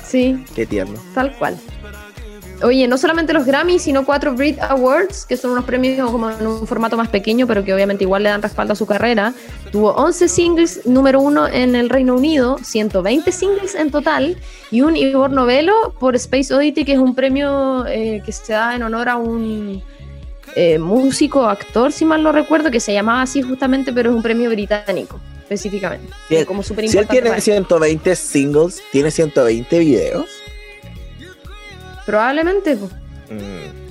Sí. 0.04 0.44
Qué 0.54 0.66
tierno. 0.66 1.00
Tal 1.14 1.36
cual. 1.38 1.58
Oye, 2.62 2.86
no 2.86 2.96
solamente 2.96 3.32
los 3.32 3.44
Grammy, 3.44 3.78
sino 3.78 4.04
cuatro 4.04 4.34
Brit 4.34 4.60
Awards, 4.60 5.26
que 5.26 5.36
son 5.36 5.50
unos 5.52 5.64
premios 5.64 6.10
como 6.10 6.30
en 6.30 6.46
un 6.46 6.66
formato 6.66 6.96
más 6.96 7.08
pequeño, 7.08 7.46
pero 7.46 7.64
que 7.64 7.74
obviamente 7.74 8.04
igual 8.04 8.22
le 8.22 8.28
dan 8.28 8.42
respaldo 8.42 8.72
a 8.74 8.76
su 8.76 8.86
carrera. 8.86 9.34
Tuvo 9.70 9.92
11 9.92 10.28
singles 10.28 10.86
número 10.86 11.20
uno 11.20 11.48
en 11.48 11.74
el 11.74 11.90
Reino 11.90 12.14
Unido, 12.14 12.58
120 12.62 13.32
singles 13.32 13.74
en 13.74 13.90
total, 13.90 14.36
y 14.70 14.82
un 14.82 14.96
Ivor 14.96 15.30
Novello 15.30 15.94
por 15.98 16.14
Space 16.16 16.54
Oddity, 16.54 16.84
que 16.84 16.92
es 16.92 16.98
un 16.98 17.14
premio 17.14 17.86
eh, 17.86 18.22
que 18.24 18.32
se 18.32 18.52
da 18.52 18.76
en 18.76 18.82
honor 18.82 19.08
a 19.08 19.16
un 19.16 19.82
eh, 20.54 20.78
músico, 20.78 21.46
actor, 21.46 21.92
si 21.92 22.04
mal 22.04 22.22
no 22.22 22.30
recuerdo, 22.30 22.70
que 22.70 22.80
se 22.80 22.92
llamaba 22.92 23.22
así 23.22 23.42
justamente, 23.42 23.92
pero 23.92 24.10
es 24.10 24.16
un 24.16 24.22
premio 24.22 24.50
británico, 24.50 25.18
específicamente. 25.42 26.12
como 26.46 26.62
si 26.62 26.74
él 26.74 27.08
tiene 27.08 27.40
120 27.40 28.14
singles, 28.14 28.82
¿tiene 28.92 29.10
120 29.10 29.78
videos? 29.78 30.41
Probablemente. 32.06 32.76
Mm. 32.76 33.82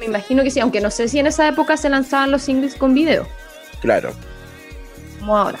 Me 0.00 0.06
imagino 0.06 0.42
que 0.42 0.50
sí, 0.50 0.60
aunque 0.60 0.80
no 0.80 0.90
sé 0.90 1.08
si 1.08 1.18
en 1.18 1.26
esa 1.26 1.48
época 1.48 1.76
se 1.76 1.88
lanzaban 1.88 2.30
los 2.30 2.42
singles 2.42 2.74
con 2.74 2.94
video. 2.94 3.26
Claro. 3.80 4.12
Como 5.18 5.36
ahora. 5.36 5.58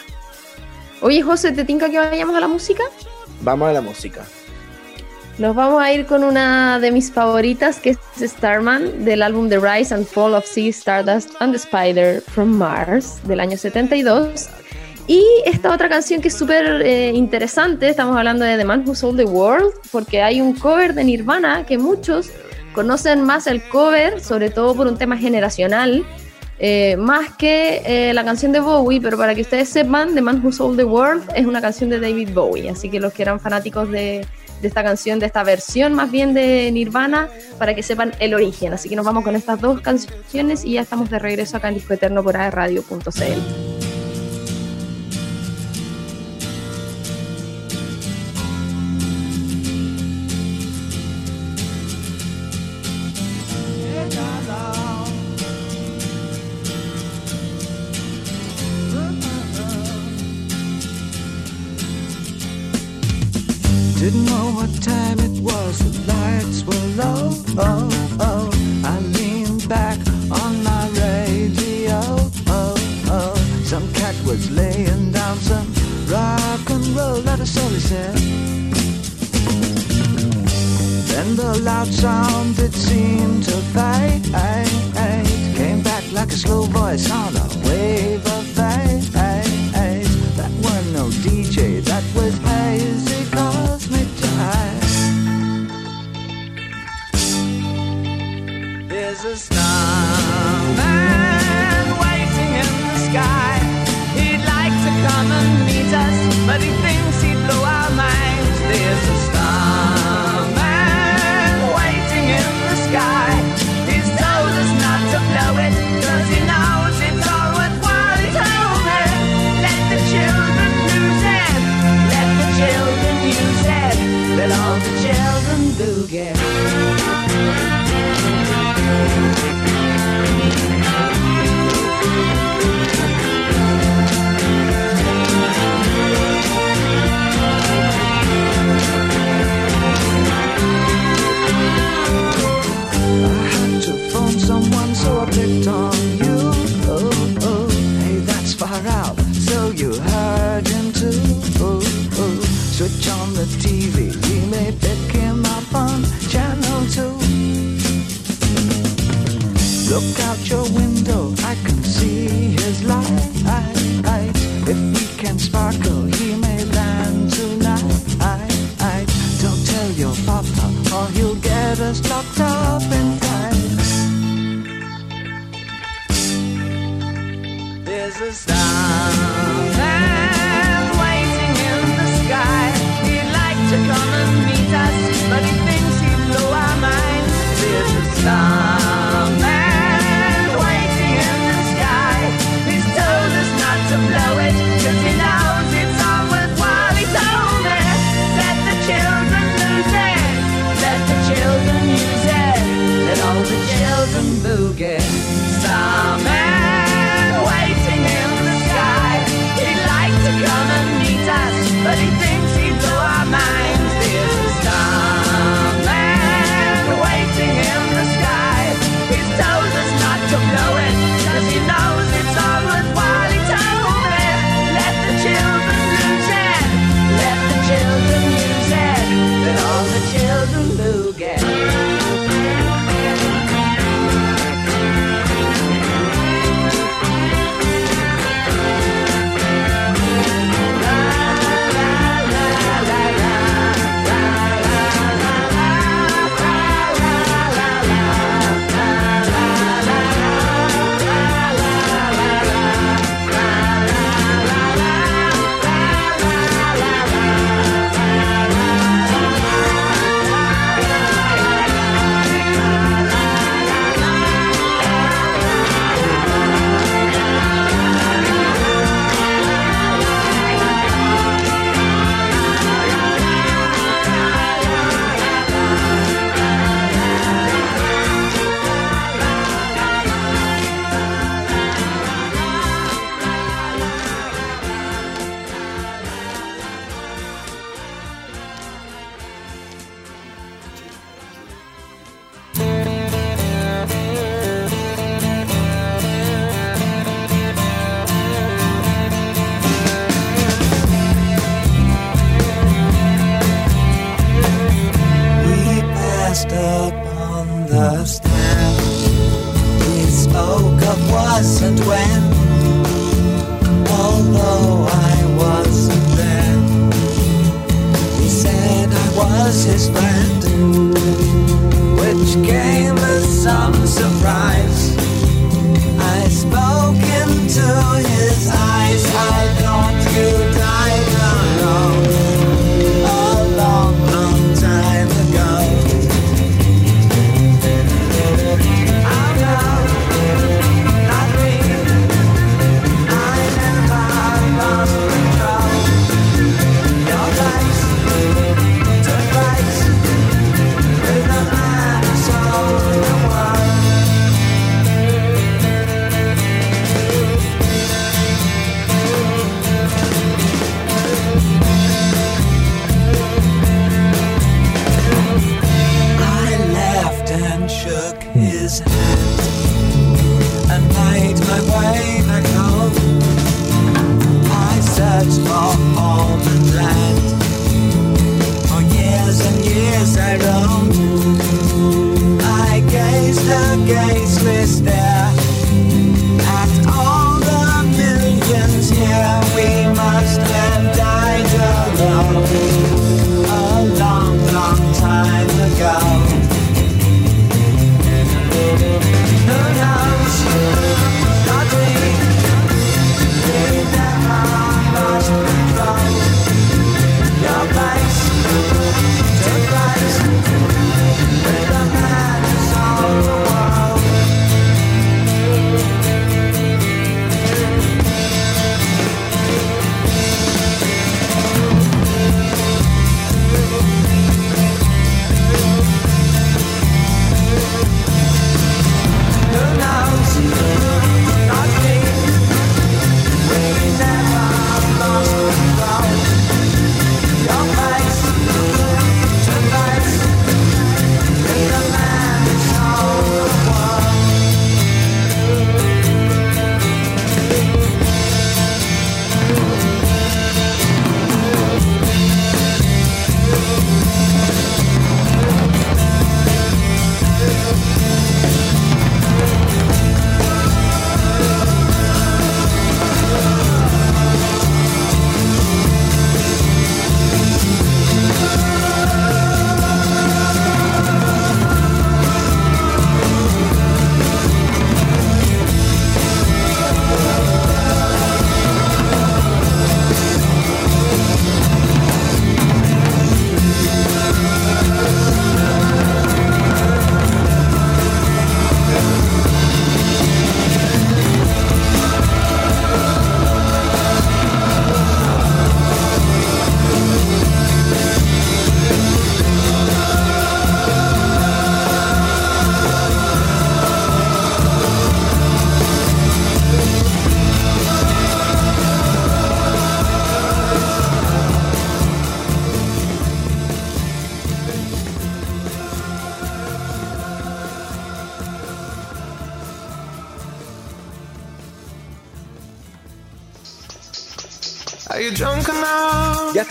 Oye, 1.00 1.22
José, 1.22 1.52
¿te 1.52 1.64
tinca 1.64 1.90
que 1.90 1.98
vayamos 1.98 2.36
a 2.36 2.40
la 2.40 2.48
música? 2.48 2.82
Vamos 3.40 3.68
a 3.68 3.72
la 3.72 3.80
música. 3.80 4.24
Nos 5.38 5.54
vamos 5.54 5.80
a 5.80 5.92
ir 5.92 6.06
con 6.06 6.24
una 6.24 6.80
de 6.80 6.90
mis 6.90 7.12
favoritas, 7.12 7.78
que 7.78 7.90
es 7.90 7.98
Starman, 8.20 9.04
del 9.04 9.22
álbum 9.22 9.48
The 9.48 9.60
Rise 9.60 9.94
and 9.94 10.04
Fall 10.04 10.34
of 10.34 10.44
Sea 10.44 10.70
Stardust 10.70 11.30
and 11.38 11.52
the 11.52 11.58
Spider 11.58 12.20
from 12.20 12.48
Mars, 12.48 13.20
del 13.22 13.38
año 13.38 13.56
72. 13.56 14.48
Y 15.08 15.24
esta 15.46 15.72
otra 15.72 15.88
canción 15.88 16.20
que 16.20 16.28
es 16.28 16.34
súper 16.34 16.82
eh, 16.82 17.12
interesante, 17.14 17.88
estamos 17.88 18.14
hablando 18.14 18.44
de 18.44 18.58
The 18.58 18.64
Man 18.66 18.84
Who 18.86 18.94
Sold 18.94 19.16
the 19.16 19.24
World, 19.24 19.72
porque 19.90 20.22
hay 20.22 20.42
un 20.42 20.52
cover 20.52 20.92
de 20.92 21.02
Nirvana 21.02 21.64
que 21.64 21.78
muchos 21.78 22.30
conocen 22.74 23.22
más 23.22 23.46
el 23.46 23.66
cover, 23.70 24.20
sobre 24.20 24.50
todo 24.50 24.74
por 24.74 24.86
un 24.86 24.98
tema 24.98 25.16
generacional, 25.16 26.04
eh, 26.58 26.96
más 26.98 27.34
que 27.38 27.80
eh, 27.86 28.12
la 28.12 28.22
canción 28.22 28.52
de 28.52 28.60
Bowie, 28.60 29.00
pero 29.00 29.16
para 29.16 29.34
que 29.34 29.40
ustedes 29.40 29.70
sepan, 29.70 30.14
The 30.14 30.20
Man 30.20 30.44
Who 30.44 30.52
Sold 30.52 30.76
the 30.76 30.84
World 30.84 31.24
es 31.34 31.46
una 31.46 31.62
canción 31.62 31.88
de 31.88 32.00
David 32.00 32.34
Bowie, 32.34 32.68
así 32.68 32.90
que 32.90 33.00
los 33.00 33.14
que 33.14 33.22
eran 33.22 33.40
fanáticos 33.40 33.90
de, 33.90 34.26
de 34.60 34.68
esta 34.68 34.82
canción, 34.82 35.18
de 35.18 35.24
esta 35.24 35.42
versión 35.42 35.94
más 35.94 36.10
bien 36.10 36.34
de 36.34 36.70
Nirvana, 36.70 37.30
para 37.58 37.74
que 37.74 37.82
sepan 37.82 38.12
el 38.20 38.34
origen. 38.34 38.74
Así 38.74 38.90
que 38.90 38.96
nos 38.96 39.06
vamos 39.06 39.24
con 39.24 39.36
estas 39.36 39.58
dos 39.58 39.80
canciones 39.80 40.66
y 40.66 40.72
ya 40.72 40.82
estamos 40.82 41.08
de 41.08 41.18
regreso 41.18 41.56
acá 41.56 41.68
en 41.68 41.74
Disco 41.76 41.94
Eterno 41.94 42.22
por 42.22 42.34
radio.cl. 42.34 43.77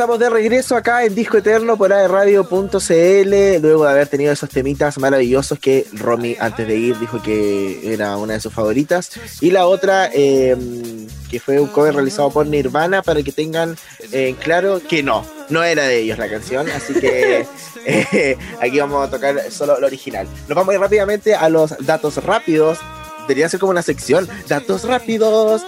estamos 0.07 0.19
de 0.19 0.29
regreso 0.29 0.77
acá 0.77 1.03
en 1.03 1.13
Disco 1.13 1.37
Eterno 1.37 1.75
por 1.75 1.89
Radio.cl, 1.89 3.59
luego 3.61 3.83
de 3.83 3.91
haber 3.91 4.07
tenido 4.07 4.31
esos 4.31 4.49
temitas 4.49 4.97
maravillosos 4.99 5.59
que 5.59 5.85
Romy 5.91 6.37
antes 6.39 6.65
de 6.65 6.77
ir 6.77 6.97
dijo 6.97 7.21
que 7.21 7.93
era 7.93 8.15
una 8.15 8.35
de 8.35 8.39
sus 8.39 8.53
favoritas. 8.53 9.11
Y 9.41 9.51
la 9.51 9.67
otra, 9.67 10.09
em, 10.13 11.07
que 11.29 11.41
fue 11.41 11.59
un 11.59 11.67
cover 11.67 11.93
realizado 11.93 12.29
por 12.29 12.47
Nirvana, 12.47 13.01
para 13.01 13.21
que 13.21 13.33
tengan 13.33 13.75
en 14.13 14.35
claro 14.35 14.81
que 14.87 15.03
no, 15.03 15.25
no 15.49 15.61
era 15.61 15.83
de 15.83 15.99
ellos 15.99 16.17
la 16.17 16.29
canción, 16.29 16.69
así 16.69 16.93
que 16.93 17.45
eh, 17.85 18.37
aquí 18.61 18.79
vamos 18.79 19.05
a 19.05 19.11
tocar 19.11 19.51
solo 19.51 19.77
lo 19.77 19.87
original. 19.87 20.25
Nos 20.47 20.55
vamos 20.55 20.71
a 20.71 20.75
ir 20.75 20.79
rápidamente 20.79 21.35
a 21.35 21.49
los 21.49 21.75
datos 21.85 22.23
rápidos. 22.23 22.77
Debería 23.23 23.49
ser 23.49 23.59
como 23.59 23.71
una 23.71 23.81
sección, 23.81 24.25
datos 24.47 24.85
rápidos. 24.85 25.65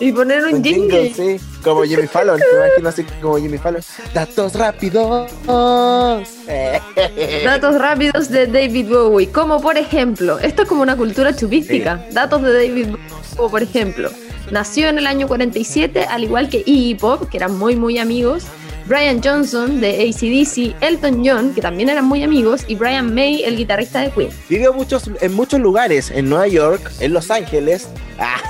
Y 0.00 0.12
poner 0.12 0.44
un, 0.44 0.64
jingle. 0.64 1.12
Sí, 1.14 1.36
como 1.62 1.84
Jimmy 1.84 2.06
Fallon. 2.06 2.40
Me 2.40 2.66
imagino 2.66 2.88
así 2.88 3.04
como 3.20 3.38
Jimmy 3.38 3.58
Fallon. 3.58 3.82
Datos 4.14 4.54
rápidos. 4.54 5.30
Datos 7.44 7.78
rápidos 7.78 8.30
de 8.30 8.46
David 8.46 8.88
Bowie. 8.88 9.28
Como 9.28 9.60
por 9.60 9.76
ejemplo, 9.76 10.38
esto 10.38 10.62
es 10.62 10.68
como 10.68 10.80
una 10.82 10.96
cultura 10.96 11.36
chupística. 11.36 12.02
Datos 12.12 12.40
de 12.42 12.52
David 12.52 12.86
Bowie, 12.92 13.04
como 13.36 13.50
por 13.50 13.62
ejemplo. 13.62 14.10
Nació 14.50 14.88
en 14.88 14.98
el 14.98 15.06
año 15.06 15.28
47, 15.28 16.06
al 16.06 16.24
igual 16.24 16.48
que 16.48 16.62
Iggy 16.64 16.94
Pop, 16.94 17.28
que 17.28 17.36
eran 17.36 17.58
muy, 17.58 17.76
muy 17.76 17.98
amigos. 17.98 18.46
Brian 18.86 19.20
Johnson 19.22 19.80
de 19.80 19.90
ACDC, 19.90 20.82
Elton 20.82 21.22
John, 21.24 21.54
que 21.54 21.60
también 21.60 21.90
eran 21.90 22.06
muy 22.06 22.24
amigos, 22.24 22.64
y 22.66 22.74
Brian 22.74 23.14
May, 23.14 23.44
el 23.44 23.56
guitarrista 23.56 24.00
de 24.00 24.10
Queen. 24.10 24.30
Vivió 24.48 24.72
muchos, 24.72 25.08
en 25.20 25.32
muchos 25.32 25.60
lugares, 25.60 26.10
en 26.10 26.28
Nueva 26.28 26.48
York, 26.48 26.90
en 26.98 27.12
Los 27.12 27.30
Ángeles. 27.30 27.88
Ah. 28.18 28.49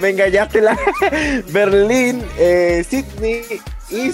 Me 0.00 0.10
engañaste 0.10 0.60
la 0.60 0.78
Berlín, 1.52 2.22
eh, 2.38 2.84
Sydney 2.88 3.42
y 3.90 4.12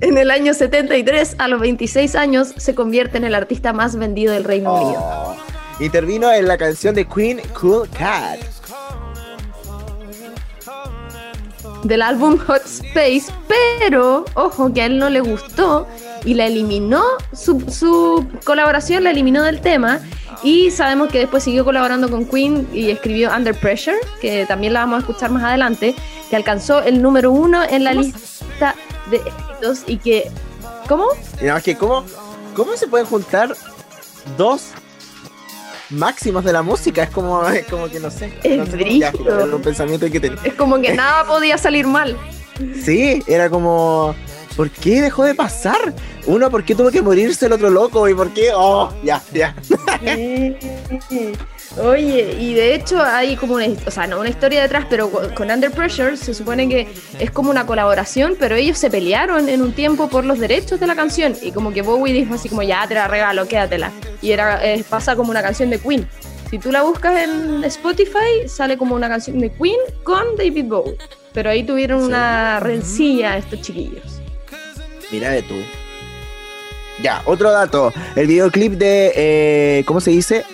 En 0.00 0.18
el 0.18 0.30
año 0.30 0.54
73, 0.54 1.36
a 1.38 1.48
los 1.48 1.60
26 1.60 2.14
años, 2.14 2.54
se 2.56 2.74
convierte 2.74 3.18
en 3.18 3.24
el 3.24 3.34
artista 3.34 3.72
más 3.72 3.96
vendido 3.96 4.32
del 4.32 4.44
Reino 4.44 4.72
oh. 4.72 4.86
Unido. 4.86 5.36
Intervino 5.80 6.32
en 6.32 6.48
la 6.48 6.58
canción 6.58 6.94
de 6.94 7.06
Queen 7.06 7.40
Cool 7.60 7.88
Cat. 7.90 8.40
Del 11.84 12.02
álbum 12.02 12.38
Hot 12.38 12.64
Space, 12.64 13.32
pero 13.48 14.24
ojo 14.34 14.72
que 14.72 14.82
a 14.82 14.86
él 14.86 14.98
no 14.98 15.08
le 15.10 15.20
gustó 15.20 15.86
y 16.24 16.34
la 16.34 16.46
eliminó, 16.46 17.02
su, 17.32 18.26
colaboración 18.44 19.04
la 19.04 19.10
eliminó 19.10 19.42
del 19.42 19.60
tema 19.60 20.00
y 20.42 20.70
sabemos 20.70 21.10
que 21.10 21.18
después 21.18 21.42
siguió 21.42 21.64
colaborando 21.64 22.10
con 22.10 22.26
Queen 22.26 22.68
y 22.72 22.90
escribió 22.90 23.30
Under 23.34 23.54
Pressure, 23.54 23.96
que 24.20 24.44
también 24.46 24.72
la 24.72 24.80
vamos 24.80 24.96
a 24.96 25.00
escuchar 25.00 25.30
más 25.30 25.44
adelante, 25.44 25.94
que 26.28 26.36
alcanzó 26.36 26.82
el 26.82 27.00
número 27.00 27.30
uno 27.30 27.62
en 27.62 27.84
la 27.84 27.94
lista 27.94 28.74
de 29.10 29.16
éxitos 29.18 29.84
y 29.86 29.98
que... 29.98 30.30
¿Cómo? 30.88 31.06
que 31.62 31.76
¿cómo, 31.76 32.04
¿Cómo 32.54 32.76
se 32.76 32.86
pueden 32.88 33.06
juntar 33.06 33.54
dos 34.36 34.72
máximos 35.90 36.44
de 36.44 36.52
la 36.52 36.62
música? 36.62 37.02
Es 37.02 37.10
como, 37.10 37.46
es 37.48 37.66
como 37.66 37.88
que 37.88 38.00
no 38.00 38.10
sé. 38.10 38.32
Es 38.42 38.56
no 38.56 39.56
un 39.56 39.62
pensamiento 39.62 40.10
que 40.10 40.32
Es 40.44 40.54
como 40.54 40.80
que 40.80 40.94
nada 40.94 41.24
podía 41.24 41.58
salir 41.58 41.86
mal. 41.86 42.16
Sí, 42.82 43.22
era 43.26 43.48
como 43.48 44.14
¿por 44.58 44.70
qué 44.70 45.00
dejó 45.00 45.22
de 45.22 45.36
pasar? 45.36 45.94
Uno, 46.26 46.50
¿por 46.50 46.64
qué 46.64 46.74
tuvo 46.74 46.90
que 46.90 47.00
morirse 47.00 47.46
el 47.46 47.52
otro 47.52 47.70
loco? 47.70 48.08
¿Y 48.08 48.14
por 48.14 48.34
qué? 48.34 48.50
Oh, 48.52 48.92
ya, 49.04 49.22
ya. 49.32 49.54
Oye, 51.76 52.36
y 52.40 52.54
de 52.54 52.74
hecho 52.74 53.00
hay 53.00 53.36
como 53.36 53.54
una, 53.54 53.66
o 53.86 53.90
sea, 53.90 54.06
no 54.06 54.18
una 54.18 54.30
historia 54.30 54.62
detrás, 54.62 54.86
pero 54.88 55.10
con 55.34 55.50
Under 55.50 55.70
Pressure 55.70 56.16
se 56.16 56.32
supone 56.32 56.68
que 56.68 56.88
es 57.18 57.30
como 57.30 57.50
una 57.50 57.66
colaboración, 57.66 58.36
pero 58.38 58.56
ellos 58.56 58.78
se 58.78 58.90
pelearon 58.90 59.48
en 59.48 59.60
un 59.60 59.72
tiempo 59.72 60.08
por 60.08 60.24
los 60.24 60.38
derechos 60.38 60.80
de 60.80 60.86
la 60.86 60.96
canción 60.96 61.36
y 61.42 61.52
como 61.52 61.72
que 61.72 61.82
Bowie 61.82 62.12
dijo 62.12 62.34
así 62.34 62.48
como 62.48 62.62
ya 62.62 62.86
te 62.88 62.94
la 62.94 63.06
regalo, 63.06 63.46
quédatela. 63.46 63.92
Y 64.22 64.30
era 64.32 64.64
eh, 64.64 64.82
pasa 64.88 65.14
como 65.14 65.30
una 65.30 65.42
canción 65.42 65.68
de 65.70 65.78
Queen. 65.78 66.08
Si 66.50 66.58
tú 66.58 66.72
la 66.72 66.82
buscas 66.82 67.18
en 67.18 67.62
Spotify, 67.64 68.48
sale 68.48 68.78
como 68.78 68.94
una 68.94 69.08
canción 69.08 69.38
de 69.38 69.52
Queen 69.52 69.78
con 70.02 70.36
David 70.36 70.64
Bowie. 70.64 70.96
Pero 71.34 71.50
ahí 71.50 71.62
tuvieron 71.62 72.02
una 72.02 72.58
rencilla 72.58 73.36
estos 73.36 73.60
chiquillos. 73.60 74.20
Mira 75.12 75.30
de 75.30 75.42
tú. 75.42 75.56
Ya, 77.02 77.22
otro 77.26 77.52
dato. 77.52 77.92
El 78.16 78.26
videoclip 78.26 78.72
de. 78.72 79.12
Eh, 79.14 79.84
¿Cómo 79.86 80.00
se 80.00 80.10
dice? 80.10 80.44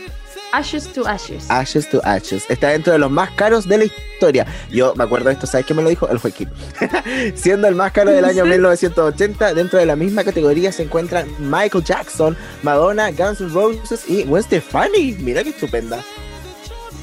Ashes 0.54 0.86
to 0.92 1.04
Ashes. 1.04 1.50
Ashes 1.50 1.88
to 1.90 2.00
Ashes. 2.04 2.44
Está 2.48 2.68
dentro 2.68 2.92
de 2.92 3.00
los 3.00 3.10
más 3.10 3.30
caros 3.32 3.66
de 3.66 3.78
la 3.78 3.84
historia. 3.84 4.46
Yo 4.70 4.94
me 4.94 5.02
acuerdo 5.02 5.26
de 5.26 5.32
esto, 5.32 5.48
¿sabes 5.48 5.66
qué 5.66 5.74
me 5.74 5.82
lo 5.82 5.88
dijo? 5.88 6.08
El 6.08 6.18
Joaquín. 6.18 6.48
Siendo 7.34 7.66
el 7.66 7.74
más 7.74 7.90
caro 7.90 8.12
del 8.12 8.24
año 8.24 8.44
1980, 8.46 9.52
dentro 9.54 9.80
de 9.80 9.86
la 9.86 9.96
misma 9.96 10.22
categoría 10.22 10.70
se 10.70 10.84
encuentran 10.84 11.26
Michael 11.40 11.82
Jackson, 11.82 12.36
Madonna, 12.62 13.10
Guns 13.10 13.40
N' 13.40 13.48
Roses 13.48 14.04
y 14.08 14.22
Gwen 14.22 14.44
Stefani. 14.44 15.16
Mira 15.18 15.42
qué 15.42 15.50
estupenda. 15.50 16.04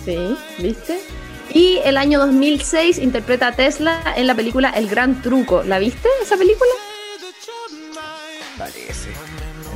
Sí, 0.06 0.38
¿viste? 0.58 1.02
Y 1.54 1.80
el 1.84 1.98
año 1.98 2.20
2006 2.20 3.00
interpreta 3.00 3.48
a 3.48 3.52
Tesla 3.52 4.02
en 4.16 4.28
la 4.28 4.36
película 4.36 4.70
El 4.70 4.88
Gran 4.88 5.22
Truco. 5.22 5.64
¿La 5.64 5.78
viste 5.78 6.08
esa 6.24 6.38
película? 6.38 6.72
Parece. 8.58 9.10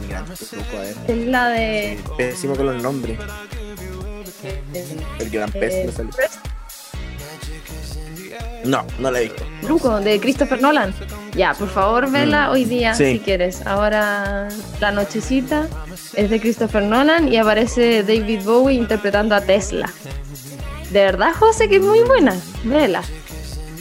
El 0.02 0.08
gran 0.10 0.26
truco, 0.26 0.78
a 0.78 0.82
ver. 0.82 0.96
Es 1.08 1.28
la 1.28 1.50
de. 1.50 2.00
Pésimo 2.18 2.56
con 2.56 2.68
los 2.68 2.82
nombres. 2.82 3.18
El 5.20 5.30
gran 5.30 5.52
pez 5.52 5.98
no 5.98 6.10
No, 8.66 8.86
no 9.00 9.12
la 9.12 9.20
he 9.20 9.24
visto. 9.24 9.44
Truco, 9.62 10.00
de 10.00 10.20
Christopher 10.20 10.62
Nolan. 10.62 10.94
Ya, 11.36 11.54
por 11.54 11.70
favor, 11.70 12.10
vela 12.12 12.48
mm. 12.48 12.52
hoy 12.52 12.66
día 12.66 12.94
si 12.96 13.20
quieres. 13.20 13.66
Ahora 13.66 14.48
la 14.80 14.92
nochecita 14.92 15.68
es 16.16 16.30
de 16.30 16.40
Christopher 16.40 16.84
Nolan 16.84 17.32
y 17.32 17.38
aparece 17.38 18.04
David 18.04 18.42
Bowie 18.44 18.76
interpretando 18.76 19.36
a 19.36 19.42
Tesla. 19.42 19.90
De 20.92 21.00
verdad, 21.00 21.34
José, 21.38 21.68
que 21.68 21.78
es 21.78 21.82
muy 21.82 22.02
buena. 22.02 22.36
Vela. 22.64 23.02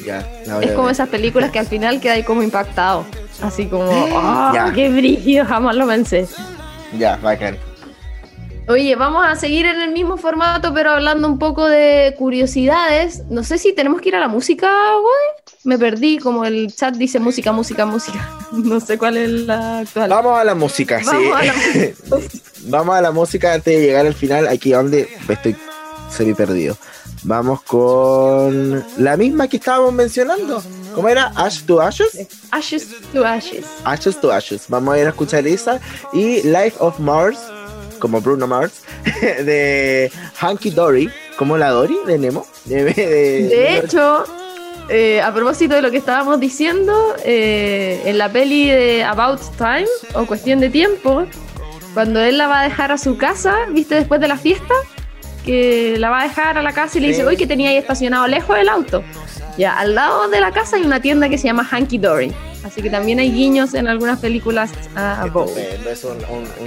Ya, 0.05 0.21
es 0.61 0.73
como 0.73 0.91
esas 0.91 1.09
películas 1.09 1.51
que 1.51 1.59
al 1.59 1.67
final 1.67 2.01
queda 2.01 2.15
ahí 2.15 2.23
como 2.23 2.43
impactado. 2.43 3.07
Así 3.43 3.67
como, 3.67 3.91
¡oh, 3.91 4.53
qué 4.75 4.91
brillo! 4.91 5.45
Jamás 5.47 5.77
lo 5.77 5.87
pensé. 5.87 6.27
Ya, 6.99 7.17
bacán. 7.17 7.59
Oye, 8.67 8.97
vamos 8.97 9.27
a 9.27 9.37
seguir 9.37 9.67
en 9.67 9.83
el 9.83 9.91
mismo 9.93 10.17
formato, 10.17 10.73
pero 10.73 10.93
hablando 10.93 11.29
un 11.29 11.39
poco 11.39 11.67
de 11.67 12.15
curiosidades. 12.17 13.23
No 13.29 13.45
sé 13.45 13.59
si 13.59 13.75
tenemos 13.75 14.01
que 14.01 14.09
ir 14.09 14.17
a 14.17 14.21
la 14.21 14.29
música, 14.29 14.71
güey. 14.95 15.55
Me 15.65 15.79
perdí, 15.79 16.19
como 16.19 16.47
el 16.47 16.75
chat 16.75 16.95
dice 16.97 17.19
música, 17.21 17.53
música, 17.53 17.85
música. 17.85 18.31
No 18.53 18.81
sé 18.81 18.97
cuál 18.97 19.19
es 19.19 19.31
la 19.31 19.81
actual. 19.81 20.09
Vamos 20.09 20.39
a 20.39 20.45
la 20.45 20.55
música, 20.55 21.01
sí. 21.01 21.07
Vamos 21.07 21.37
a 21.37 21.45
la, 21.45 21.55
Vamos 22.69 22.97
a 22.97 23.01
la 23.03 23.13
música 23.13 23.53
antes 23.53 23.75
de 23.75 23.87
llegar 23.87 24.07
al 24.07 24.15
final, 24.15 24.49
aquí 24.49 24.71
donde 24.71 25.09
estoy 25.29 25.57
semi 26.11 26.33
perdido. 26.33 26.77
Vamos 27.25 27.63
con 27.63 28.85
la 28.99 29.17
misma 29.17 29.49
que 29.49 29.57
estábamos 29.57 29.93
mencionando. 29.93 30.63
¿Cómo 30.95 31.09
era? 31.09 31.33
Ash 31.37 31.63
to 31.65 31.81
Ashes. 31.81 32.27
Ashes 32.51 32.89
to 33.13 33.25
Ashes. 33.25 33.67
Ashes 33.85 34.21
to 34.21 34.31
Ashes. 34.31 34.67
Vamos 34.69 34.95
a 34.95 34.99
ir 35.01 35.07
a 35.07 35.11
escuchar 35.11 35.47
esa. 35.47 35.81
Y 36.13 36.43
Life 36.43 36.77
of 36.79 36.99
Mars, 36.99 37.39
como 38.05 38.21
Bruno 38.21 38.47
Mars, 38.47 38.83
de 39.23 40.13
Hanky 40.39 40.69
Dory, 40.69 41.09
como 41.39 41.57
la 41.57 41.71
Dory 41.71 41.97
de 42.07 42.19
Nemo. 42.19 42.47
De, 42.67 43.79
hecho, 43.79 44.25
eh, 44.91 45.23
a 45.23 45.33
propósito 45.33 45.75
de 45.75 45.81
lo 45.81 45.91
que 45.91 45.97
estábamos 45.97 46.39
diciendo, 46.39 46.93
eh, 47.25 48.03
en 48.05 48.19
la 48.19 48.29
peli 48.29 48.69
de 48.69 49.05
About 49.05 49.41
Time, 49.57 49.87
o 50.13 50.27
Cuestión 50.27 50.61
de 50.61 50.69
Tiempo, 50.69 51.27
cuando 51.95 52.21
él 52.21 52.37
la 52.37 52.47
va 52.47 52.61
a 52.61 52.65
dejar 52.65 52.93
a 52.93 52.99
su 52.99 53.17
casa, 53.17 53.57
¿viste? 53.73 53.95
Después 53.95 54.21
de 54.21 54.29
la 54.29 54.37
fiesta 54.37 54.75
que 55.43 55.97
la 55.99 56.11
va 56.11 56.21
a 56.21 56.25
dejar 56.25 56.59
a 56.59 56.63
la 56.63 56.73
casa 56.73 56.99
y 56.99 57.01
le 57.01 57.09
dice, 57.09 57.27
uy, 57.27 57.39
que 57.39 57.47
tenía 57.47 57.71
ahí 57.71 57.77
estacionado 57.77 58.27
lejos 58.27 58.55
del 58.55 58.69
auto. 58.69 59.03
Ya, 59.57 59.79
al 59.79 59.95
lado 59.95 60.29
de 60.29 60.41
la 60.41 60.53
casa 60.53 60.77
hay 60.77 60.83
una 60.83 61.01
tienda 61.01 61.31
que 61.31 61.39
se 61.39 61.45
llama 61.45 61.67
Hanky 61.71 61.97
Dory. 61.97 62.35
Así 62.65 62.81
que 62.83 62.91
también 62.91 63.21
hay 63.21 63.31
guiños 63.31 63.75
en 63.75 63.89
algunas 63.89 64.19
películas 64.19 64.71
a 64.97 65.27
Bowie. 65.27 65.79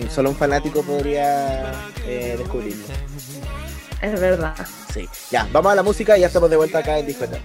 solo 0.10 0.30
un 0.30 0.36
fanático 0.36 0.84
podría 0.84 1.72
eh, 2.06 2.36
descubrirlo. 2.38 2.86
Es 4.02 4.20
verdad. 4.20 4.56
Sí. 4.94 5.10
Ya, 5.32 5.48
vamos 5.52 5.72
a 5.72 5.76
la 5.76 5.84
música 5.84 6.18
y 6.18 6.22
ya 6.22 6.28
estamos 6.28 6.50
de 6.50 6.56
vuelta 6.56 6.80
acá 6.80 7.00
en 7.00 7.08
Discoteca. 7.08 7.42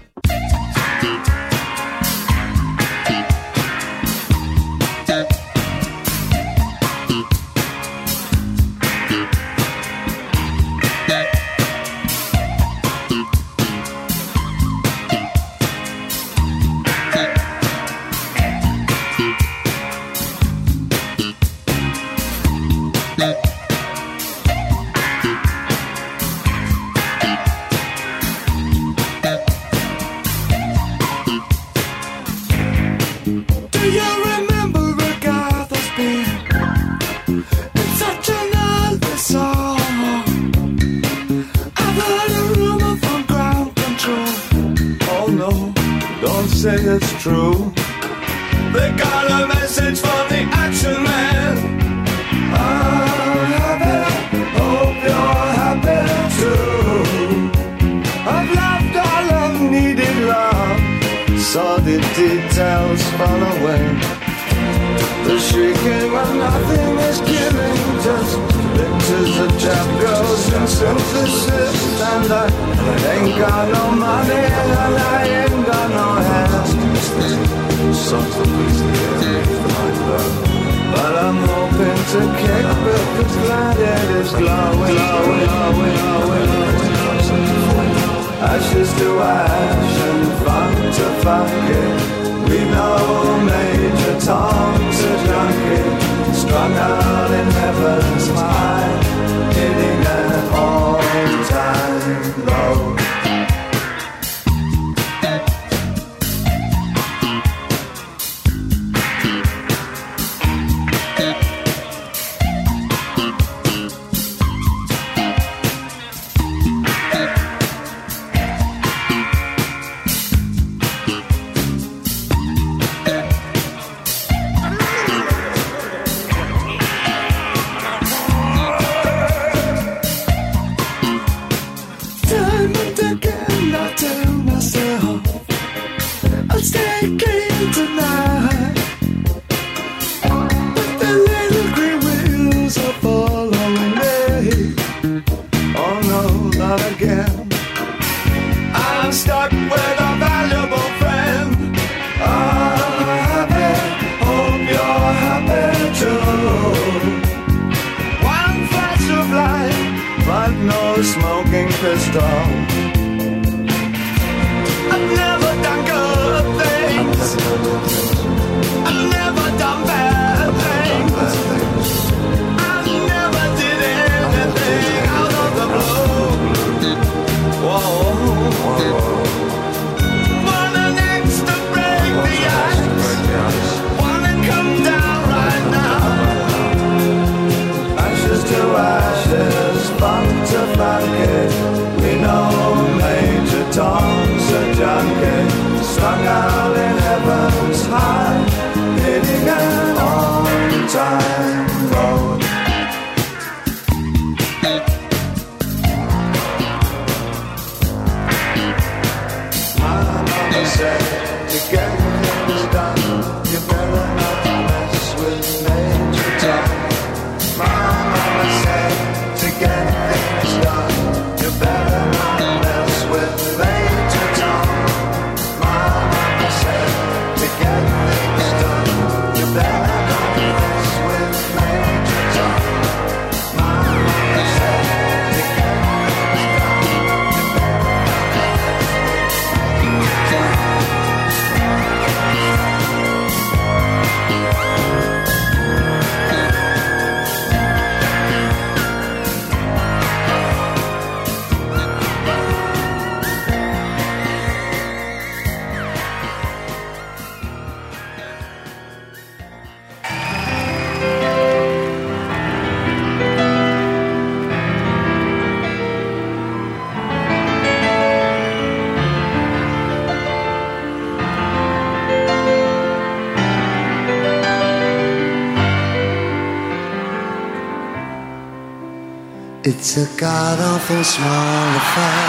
It's 279.95 280.11
a 280.11 280.19
god 280.19 280.59
awful 280.59 281.03
small 281.03 281.75
affair 281.77 282.25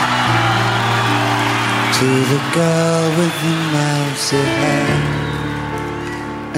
to 1.96 2.08
the 2.32 2.40
girl 2.52 3.08
with 3.16 3.34
the 3.42 3.56
mousy 3.72 4.36
hair, 4.60 4.96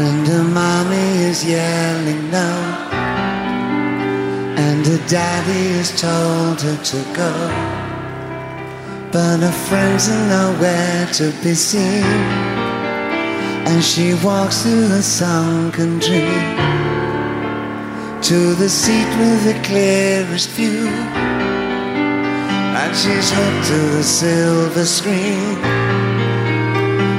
and 0.03 0.27
her 0.27 0.43
mommy 0.43 1.11
is 1.31 1.45
yelling 1.45 2.29
no, 2.33 2.51
and 4.59 4.85
her 4.85 4.99
daddy 5.07 5.77
has 5.79 5.93
told 6.01 6.61
her 6.63 6.77
to 6.77 6.99
go, 7.15 7.33
but 9.13 9.39
her 9.47 9.59
friends 9.69 10.09
are 10.09 10.29
nowhere 10.29 11.07
to 11.19 11.31
be 11.41 11.55
seen, 11.55 12.03
and 13.69 13.81
she 13.81 14.15
walks 14.25 14.65
through 14.65 14.91
a 14.91 15.03
sunken 15.03 16.01
dream 16.01 16.96
to 18.27 18.57
the 18.57 18.69
seat 18.69 19.07
with 19.21 19.45
the 19.45 19.55
clearest 19.63 20.49
view. 20.51 20.89
And 22.81 22.97
she's 22.97 23.31
hooked 23.31 23.67
to 23.69 23.81
the 23.97 24.03
silver 24.03 24.85
screen. 24.85 25.55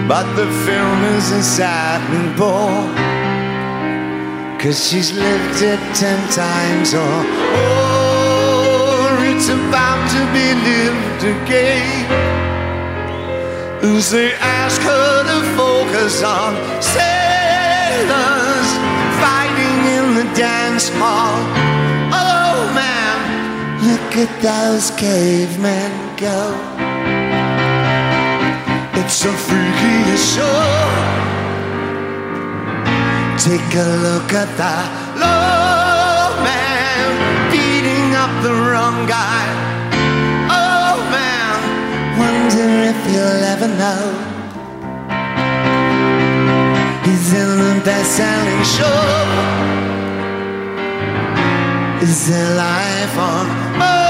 But 0.05 0.28
the 0.36 0.47
film 0.66 0.99
is 1.16 1.32
a 1.32 1.64
and 2.18 2.36
bore. 2.36 2.91
Cause 4.60 4.86
she's 4.86 5.14
lived 5.14 5.62
it 5.62 5.80
ten 5.95 6.20
times 6.32 6.93
or 6.93 7.24
more. 7.55 9.16
It's 9.32 9.47
about 9.47 10.01
to 10.12 10.22
be 10.36 10.47
lived 10.70 11.24
again. 11.38 12.28
They 14.12 14.34
ask 14.34 14.82
her 14.82 15.24
to 15.24 15.38
focus 15.55 16.22
on 16.24 16.55
Sailor 16.82 18.47
dance 20.36 20.90
hall. 21.00 21.38
Oh 22.12 22.72
man, 22.74 23.18
look 23.88 24.12
at 24.18 24.32
those 24.42 24.92
cavemen 24.92 25.92
go. 26.18 26.56
It's 29.00 29.24
a 29.24 29.32
freaky 29.32 30.18
show. 30.18 30.64
Take 33.38 33.72
a 33.76 33.90
look 34.06 34.34
at 34.34 34.50
that 34.58 34.90
low 35.16 36.44
man 36.44 37.08
beating 37.52 38.16
up 38.24 38.34
the 38.44 38.54
wrong 38.54 39.06
guy. 39.08 39.46
Oh 40.52 40.98
man, 41.16 41.56
wonder 42.20 42.68
if 42.92 43.00
you'll 43.12 43.44
ever 43.54 43.70
know. 43.82 44.04
He's 47.06 47.34
in 47.34 47.50
the 47.58 47.82
best-selling 47.86 48.64
show. 48.76 49.87
Is 52.00 52.28
there 52.30 52.56
life 52.56 53.18
on 53.18 53.78
Mars? 53.80 54.07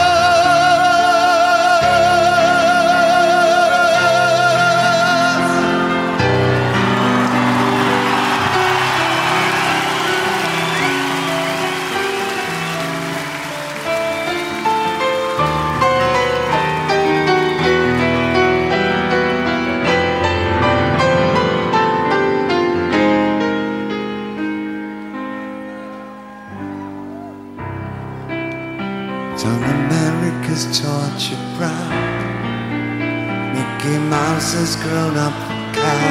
Grown 34.75 35.15
up 35.17 35.33
cow. 35.73 36.09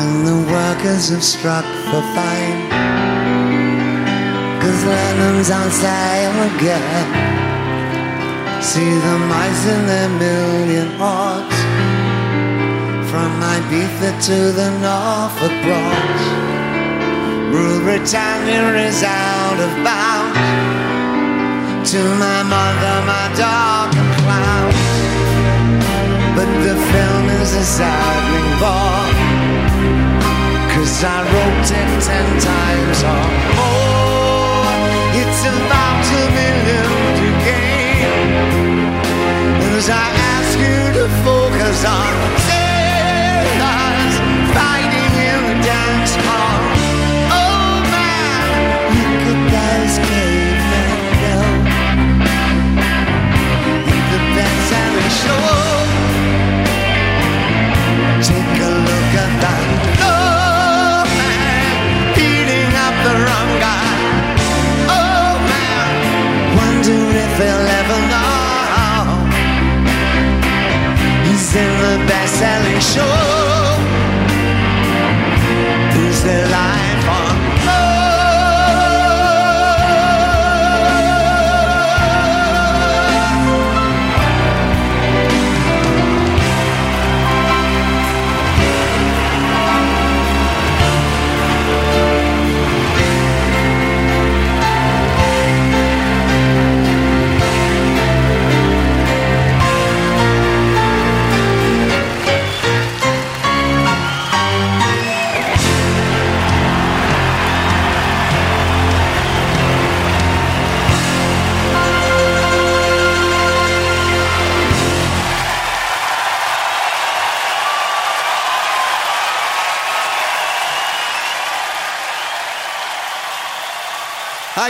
And 0.00 0.26
the 0.26 0.38
workers 0.50 1.10
have 1.10 1.22
struck 1.22 1.64
for 1.88 2.02
fine. 2.16 2.60
Cause 4.60 4.84
Lennon's 4.84 5.50
on 5.50 5.70
sale 5.70 6.38
again. 6.50 7.06
See 8.62 8.92
the 9.06 9.18
mice 9.30 9.64
in 9.74 9.86
their 9.86 10.08
million 10.24 10.88
hordes. 10.98 11.58
From 13.10 13.30
Ibiza 13.54 14.10
to 14.28 14.38
the 14.58 14.70
Norfolk 14.82 15.54
Broads. 15.64 16.24
Rule 17.54 17.80
Britannia 17.86 18.88
is 18.88 19.02
out 19.02 19.58
of 19.66 19.72
bounds 19.84 20.46
to 21.92 22.02
my 22.18 22.42
mother, 22.42 22.96
my 23.06 23.26
dog, 23.38 24.05
the 26.62 26.76
film 26.92 27.24
is 27.40 27.54
a 27.54 27.64
saddening 27.64 28.52
bore. 28.60 29.10
Cause 30.72 31.04
I 31.04 31.18
wrote 31.32 31.70
it 31.80 31.90
ten 32.08 32.28
times 32.52 32.98
or 33.14 33.26
more. 33.56 34.74
It's 35.20 35.42
about 35.44 35.98
to 36.12 36.20
be 36.36 36.46
lived 36.68 37.18
again. 37.32 38.36
As 39.76 39.88
I 39.90 40.06
ask 40.34 40.52
you 40.58 40.80
to 40.98 41.04
focus 41.24 41.78
on 41.84 42.12
sailors 42.48 44.14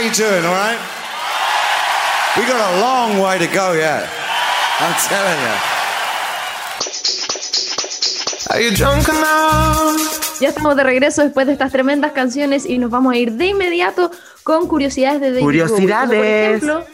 you 0.07 0.13
doing, 0.13 0.45
all 0.45 0.53
right? 0.53 0.79
We 2.37 2.43
got 2.45 2.61
a 2.61 2.79
long 2.79 3.19
way 3.19 3.37
to 3.39 3.47
go 3.47 3.73
yet. 3.73 4.07
I'm 4.79 4.93
telling 5.09 5.39
you. 5.41 5.55
Are 8.51 8.61
you 8.61 8.71
drunk 8.71 9.09
enough? 9.09 10.39
Ya 10.39 10.49
estamos 10.49 10.75
de 10.77 10.83
regreso 10.83 11.23
después 11.23 11.47
de 11.47 11.53
estas 11.53 11.71
tremendas 11.71 12.11
canciones 12.13 12.65
y 12.65 12.77
nos 12.77 12.89
vamos 12.91 13.13
a 13.13 13.17
ir 13.17 13.33
de 13.33 13.47
inmediato 13.47 14.11
con 14.43 14.67
curiosidades 14.67 15.19
de 15.19 15.31
David 15.31 15.43
Bowie. 15.43 15.59
Como 15.63 15.75
por 15.75 15.79
Curiosidades. 15.81 16.47
ejemplo, 16.63 16.85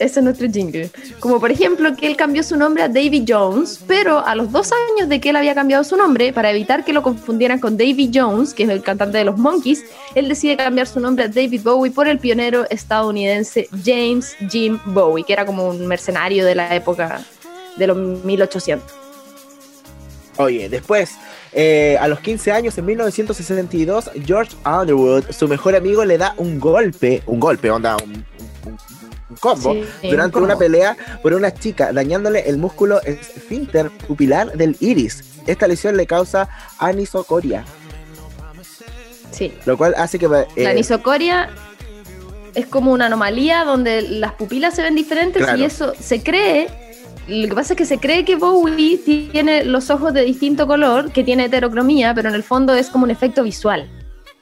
ese 0.00 0.20
es 0.20 0.24
nuestro 0.24 0.48
jingle. 0.50 0.90
Como 1.20 1.38
por 1.38 1.50
ejemplo 1.52 1.94
que 1.94 2.06
él 2.08 2.16
cambió 2.16 2.42
su 2.42 2.56
nombre 2.56 2.82
a 2.82 2.88
Davy 2.88 3.24
Jones, 3.28 3.80
pero 3.86 4.24
a 4.26 4.34
los 4.34 4.50
dos 4.50 4.70
años 4.72 5.08
de 5.08 5.20
que 5.20 5.30
él 5.30 5.36
había 5.36 5.54
cambiado 5.54 5.84
su 5.84 5.96
nombre, 5.96 6.32
para 6.32 6.50
evitar 6.50 6.84
que 6.84 6.92
lo 6.92 7.02
confundieran 7.02 7.58
con 7.60 7.76
Davy 7.76 8.10
Jones, 8.12 8.52
que 8.54 8.64
es 8.64 8.68
el 8.70 8.82
cantante 8.82 9.18
de 9.18 9.24
los 9.24 9.36
Monkeys, 9.38 9.84
él 10.14 10.28
decide 10.28 10.56
cambiar 10.56 10.86
su 10.86 10.98
nombre 11.00 11.26
a 11.26 11.28
David 11.28 11.60
Bowie 11.62 11.92
por 11.92 12.08
el 12.08 12.18
pionero 12.18 12.66
estadounidense 12.70 13.68
James 13.84 14.34
Jim 14.50 14.78
Bowie, 14.86 15.24
que 15.24 15.32
era 15.32 15.46
como 15.46 15.68
un 15.68 15.86
mercenario 15.86 16.44
de 16.44 16.54
la 16.54 16.74
época 16.74 17.22
de 17.76 17.86
los 17.86 17.96
1800. 18.24 18.90
Oye, 20.36 20.68
después, 20.70 21.10
eh, 21.52 21.98
a 22.00 22.08
los 22.08 22.20
15 22.20 22.52
años, 22.52 22.78
en 22.78 22.86
1962, 22.86 24.10
George 24.24 24.56
Underwood, 24.64 25.24
su 25.32 25.46
mejor 25.48 25.74
amigo, 25.76 26.04
le 26.04 26.16
da 26.16 26.34
un 26.38 26.58
golpe, 26.58 27.22
un 27.26 27.38
golpe, 27.40 27.70
onda, 27.70 27.96
un, 28.02 28.12
un- 28.12 28.78
un 29.30 29.36
combo, 29.36 29.72
Sí, 29.72 29.84
durante 30.10 30.38
un 30.38 30.44
una 30.44 30.56
pelea 30.58 30.96
por 31.22 31.32
una 31.34 31.54
chica, 31.54 31.92
dañándole 31.92 32.48
el 32.48 32.58
músculo 32.58 33.00
esfínter 33.02 33.90
pupilar 34.08 34.52
del 34.52 34.76
iris. 34.80 35.24
Esta 35.46 35.66
lesión 35.68 35.96
le 35.96 36.06
causa 36.06 36.48
anisocoria, 36.78 37.64
Sí. 39.30 39.52
lo 39.64 39.76
cual 39.78 39.94
hace 39.96 40.18
que... 40.18 40.26
eh, 40.26 40.62
La 40.64 40.70
anisocoria 40.70 41.48
es 42.54 42.66
como 42.66 42.92
una 42.92 43.06
anomalía 43.06 43.64
donde 43.64 44.02
las 44.02 44.32
pupilas 44.32 44.74
se 44.74 44.82
ven 44.82 44.94
diferentes 44.96 45.42
Claro. 45.42 45.58
y 45.58 45.64
eso 45.64 45.94
se 45.98 46.22
cree. 46.22 46.68
Lo 47.28 47.46
que 47.48 47.54
pasa 47.54 47.74
es 47.74 47.76
que 47.78 47.84
se 47.86 47.98
cree 47.98 48.24
que 48.24 48.34
Bowie 48.34 48.98
tiene 48.98 49.64
los 49.64 49.88
ojos 49.90 50.12
de 50.12 50.22
distinto 50.24 50.66
color, 50.66 51.12
que 51.12 51.22
tiene 51.22 51.44
heterocromía, 51.44 52.12
pero 52.12 52.28
en 52.28 52.34
el 52.34 52.42
fondo 52.42 52.74
es 52.74 52.88
como 52.90 53.04
un 53.04 53.10
efecto 53.10 53.44
visual. 53.44 53.88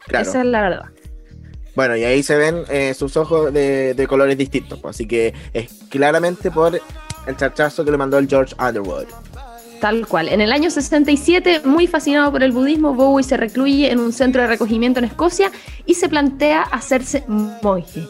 claro. 0.07 0.27
Esa 0.27 0.41
es 0.41 0.47
la 0.47 0.63
verdad. 0.63 0.85
Bueno, 1.79 1.95
y 1.95 2.03
ahí 2.03 2.25
se 2.25 2.37
ven 2.37 2.65
eh, 2.71 2.93
sus 2.93 3.17
ojos 3.17 3.53
de, 3.53 3.95
de 3.95 4.07
colores 4.09 4.37
distintos, 4.37 4.81
pues, 4.81 4.97
así 4.97 5.07
que 5.07 5.33
es 5.53 5.71
claramente 5.89 6.51
por 6.51 6.75
el 6.75 7.37
charchazo 7.37 7.85
que 7.85 7.93
le 7.93 7.97
mandó 7.97 8.19
el 8.19 8.27
George 8.27 8.53
Underwood. 8.59 9.05
Tal 9.81 10.05
cual. 10.09 10.29
En 10.29 10.41
el 10.41 10.51
año 10.51 10.71
67, 10.71 11.61
muy 11.67 11.87
fascinado 11.87 12.33
por 12.33 12.43
el 12.43 12.51
budismo, 12.51 12.95
Bowie 12.95 13.23
se 13.23 13.37
recluye 13.37 13.93
en 13.93 14.01
un 14.01 14.13
centro 14.13 14.43
de 14.43 14.49
recogimiento 14.49 14.99
en 14.99 15.05
Escocia 15.05 15.53
y 15.87 15.95
se 15.95 16.09
plantea 16.09 16.63
hacerse 16.63 17.23
monje. 17.29 18.09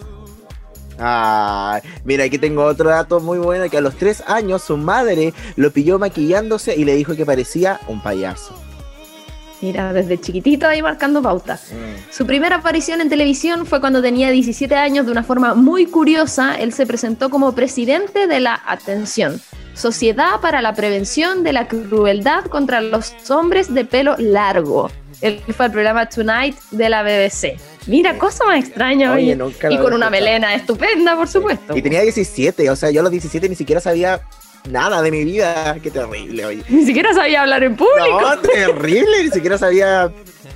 Ah, 0.99 1.83
mira, 2.05 2.25
aquí 2.25 2.39
tengo 2.39 2.65
otro 2.65 2.89
dato 2.89 3.21
muy 3.21 3.37
bueno, 3.37 3.69
que 3.69 3.77
a 3.77 3.83
los 3.83 3.97
tres 3.97 4.23
años 4.27 4.63
su 4.63 4.79
madre 4.79 5.35
lo 5.57 5.71
pilló 5.73 5.99
maquillándose 5.99 6.75
y 6.75 6.87
le 6.87 6.95
dijo 6.95 7.15
que 7.15 7.27
parecía 7.27 7.81
un 7.87 8.03
payaso. 8.03 8.68
Mira, 9.61 9.93
desde 9.93 10.21
chiquitito 10.21 10.67
ahí 10.67 10.83
marcando 10.83 11.21
pauta. 11.21 11.55
Mm. 11.55 12.13
Su 12.13 12.27
primera 12.27 12.57
aparición 12.57 13.01
en 13.01 13.09
televisión 13.09 13.67
fue 13.67 13.81
cuando 13.81 14.01
tenía 14.01 14.31
17 14.31 14.75
años 14.75 15.07
de 15.07 15.13
una 15.13 15.25
forma 15.25 15.55
muy 15.55 15.87
curiosa. 15.87 16.55
Él 16.55 16.73
se 16.73 16.87
presentó 16.87 17.29
como 17.31 17.55
presidente 17.55 18.27
de 18.27 18.41
la 18.41 18.61
Atención. 18.67 19.41
Sociedad 19.75 20.41
para 20.41 20.63
la 20.63 20.75
Prevención 20.75 21.45
de 21.45 21.53
la 21.53 21.69
Crueldad 21.69 22.45
contra 22.47 22.81
los 22.81 23.13
Hombres 23.31 23.73
de 23.73 23.85
Pelo 23.85 24.17
Largo. 24.19 24.91
Él 25.21 25.41
fue 25.57 25.67
al 25.67 25.73
programa 25.73 26.09
Tonight 26.09 26.57
de 26.71 26.89
la 26.89 27.03
BBC. 27.03 27.57
Mira, 27.87 28.19
cosa 28.19 28.45
más 28.45 28.65
extraña, 28.65 29.13
Oye, 29.13 29.37
Y 29.71 29.79
con 29.79 29.93
una 29.93 30.11
melena 30.11 30.55
estupenda, 30.55 31.17
por 31.17 31.27
supuesto. 31.27 31.77
Y 31.77 31.83
tenía 31.83 32.03
17, 32.03 32.71
o 32.71 32.77
sea, 32.77 32.91
yo 32.91 33.01
a 33.01 33.03
los 33.03 33.11
17 33.11 33.49
ni 33.49 33.55
siquiera 33.55 33.81
sabía 33.81 34.21
nada 34.71 35.03
de 35.03 35.11
mi 35.11 35.25
vida. 35.25 35.77
Qué 35.83 35.91
terrible, 35.91 36.45
oye. 36.45 36.63
Ni 36.69 36.85
siquiera 36.85 37.13
sabía 37.15 37.43
hablar 37.43 37.63
en 37.63 37.77
público. 37.77 38.21
No, 38.21 38.39
terrible, 38.41 39.25
ni 39.25 39.31
siquiera 39.31 39.59
sabía. 39.59 40.13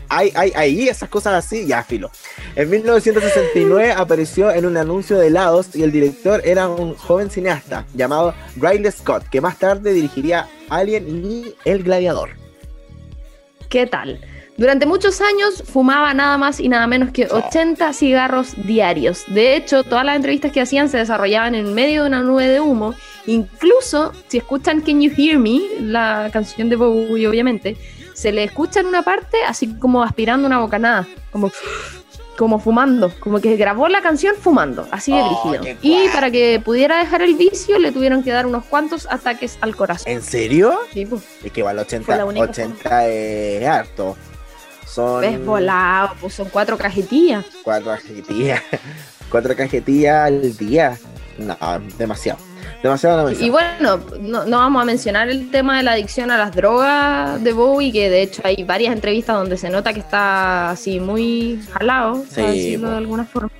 Hay, 0.08 0.30
hay, 0.34 0.52
ahí 0.54 0.88
esas 0.88 1.08
cosas 1.08 1.32
así, 1.44 1.66
ya 1.66 1.82
filo. 1.82 2.10
En 2.54 2.68
1969 2.68 3.92
apareció 3.92 4.50
en 4.50 4.66
un 4.66 4.76
anuncio 4.76 5.18
de 5.18 5.28
helados 5.28 5.74
y 5.74 5.82
el 5.82 5.90
director 5.90 6.42
era 6.44 6.68
un 6.68 6.94
joven 6.94 7.30
cineasta 7.30 7.86
llamado 7.94 8.34
Riley 8.56 8.92
Scott, 8.92 9.24
que 9.30 9.40
más 9.40 9.58
tarde 9.58 9.92
dirigiría 9.92 10.48
Alien 10.68 11.24
y 11.24 11.54
El 11.64 11.82
Gladiador. 11.82 12.30
¿Qué 13.70 13.86
tal? 13.86 14.20
Durante 14.56 14.84
muchos 14.84 15.20
años 15.20 15.62
fumaba 15.66 16.12
nada 16.12 16.36
más 16.36 16.60
y 16.60 16.68
nada 16.68 16.86
menos 16.86 17.10
que 17.10 17.26
80 17.26 17.92
cigarros 17.94 18.52
diarios. 18.66 19.24
De 19.28 19.56
hecho, 19.56 19.82
todas 19.82 20.04
las 20.04 20.14
entrevistas 20.16 20.52
que 20.52 20.60
hacían 20.60 20.88
se 20.90 20.98
desarrollaban 20.98 21.54
en 21.54 21.72
medio 21.72 22.02
de 22.02 22.08
una 22.08 22.22
nube 22.22 22.46
de 22.46 22.60
humo. 22.60 22.94
Incluso, 23.26 24.12
si 24.28 24.38
escuchan 24.38 24.82
Can 24.82 25.00
You 25.00 25.10
Hear 25.16 25.38
Me, 25.38 25.60
la 25.80 26.28
canción 26.32 26.68
de 26.68 26.76
Bowie, 26.76 27.26
obviamente, 27.26 27.76
se 28.12 28.30
le 28.30 28.44
escucha 28.44 28.80
en 28.80 28.86
una 28.86 29.02
parte 29.02 29.38
así 29.46 29.74
como 29.78 30.02
aspirando 30.02 30.46
una 30.46 30.58
bocanada, 30.58 31.06
como, 31.30 31.50
como 32.36 32.58
fumando, 32.58 33.10
como 33.20 33.40
que 33.40 33.56
grabó 33.56 33.88
la 33.88 34.02
canción 34.02 34.34
fumando, 34.38 34.86
así 34.90 35.12
de 35.12 35.22
Oh, 35.22 35.48
brígido. 35.48 35.78
Y 35.80 36.08
para 36.08 36.30
que 36.30 36.60
pudiera 36.62 36.98
dejar 36.98 37.22
el 37.22 37.36
vicio, 37.36 37.78
le 37.78 37.90
tuvieron 37.90 38.22
que 38.22 38.30
dar 38.30 38.46
unos 38.46 38.64
cuantos 38.66 39.08
ataques 39.10 39.56
al 39.62 39.74
corazón. 39.74 40.12
¿En 40.12 40.22
serio? 40.22 40.78
Sí, 40.92 41.06
pues. 41.06 41.22
Es 41.42 41.52
que 41.52 41.62
Fue 41.62 41.72
80, 41.72 42.16
la 42.16 42.24
única 42.26 42.44
80 42.50 43.08
es 43.08 43.66
harto. 43.66 44.16
Son 44.86 45.20
Ves 45.20 45.44
volado, 45.44 46.14
pues 46.20 46.34
son 46.34 46.48
cuatro 46.50 46.76
cajetillas. 46.76 47.44
cuatro 47.62 47.92
cajetillas. 47.92 48.62
cuatro 49.30 49.56
cajetillas 49.56 50.26
al 50.26 50.56
día. 50.56 50.98
No, 51.38 51.56
demasiado. 51.96 52.38
Demasiado. 52.82 53.30
Y 53.30 53.48
bueno, 53.48 54.00
no, 54.20 54.44
no 54.44 54.58
vamos 54.58 54.82
a 54.82 54.84
mencionar 54.84 55.28
el 55.28 55.50
tema 55.50 55.76
de 55.76 55.84
la 55.84 55.92
adicción 55.92 56.32
a 56.32 56.36
las 56.36 56.54
drogas 56.54 57.42
de 57.42 57.52
Bowie, 57.52 57.92
que 57.92 58.10
de 58.10 58.22
hecho 58.22 58.42
hay 58.44 58.64
varias 58.64 58.92
entrevistas 58.92 59.36
donde 59.36 59.56
se 59.56 59.70
nota 59.70 59.92
que 59.92 60.00
está 60.00 60.70
así 60.70 60.98
muy 60.98 61.60
jalado, 61.72 62.24
Sí, 62.28 62.42
decirlo 62.42 62.90
de 62.90 62.96
alguna 62.96 63.24
forma. 63.24 63.50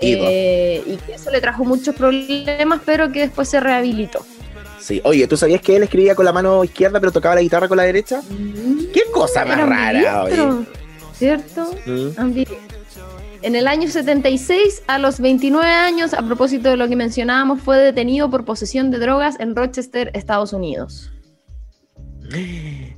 Eh, 0.00 0.82
y 0.86 0.96
que 0.96 1.14
eso 1.14 1.30
le 1.30 1.40
trajo 1.40 1.64
muchos 1.64 1.94
problemas, 1.94 2.80
pero 2.84 3.12
que 3.12 3.20
después 3.20 3.48
se 3.48 3.60
rehabilitó. 3.60 4.24
Sí. 4.80 5.00
Oye, 5.04 5.26
¿tú 5.26 5.36
sabías 5.36 5.60
que 5.60 5.76
él 5.76 5.82
escribía 5.82 6.14
con 6.14 6.24
la 6.24 6.32
mano 6.32 6.64
izquierda 6.64 6.98
pero 7.00 7.12
tocaba 7.12 7.34
la 7.34 7.42
guitarra 7.42 7.68
con 7.68 7.76
la 7.76 7.84
derecha? 7.84 8.22
¿Qué 8.92 9.02
cosa 9.12 9.44
más 9.44 9.68
rara, 9.68 10.24
oye? 10.24 10.66
¿Cierto? 11.12 11.70
Mm. 11.86 12.44
En 13.42 13.56
el 13.56 13.68
año 13.68 13.88
76, 13.88 14.82
a 14.86 14.98
los 14.98 15.20
29 15.20 15.66
años, 15.66 16.12
a 16.12 16.22
propósito 16.22 16.68
de 16.70 16.76
lo 16.76 16.88
que 16.88 16.96
mencionábamos, 16.96 17.60
fue 17.60 17.78
detenido 17.78 18.30
por 18.30 18.44
posesión 18.44 18.90
de 18.90 18.98
drogas 18.98 19.38
en 19.40 19.56
Rochester, 19.56 20.10
Estados 20.14 20.52
Unidos. 20.52 21.10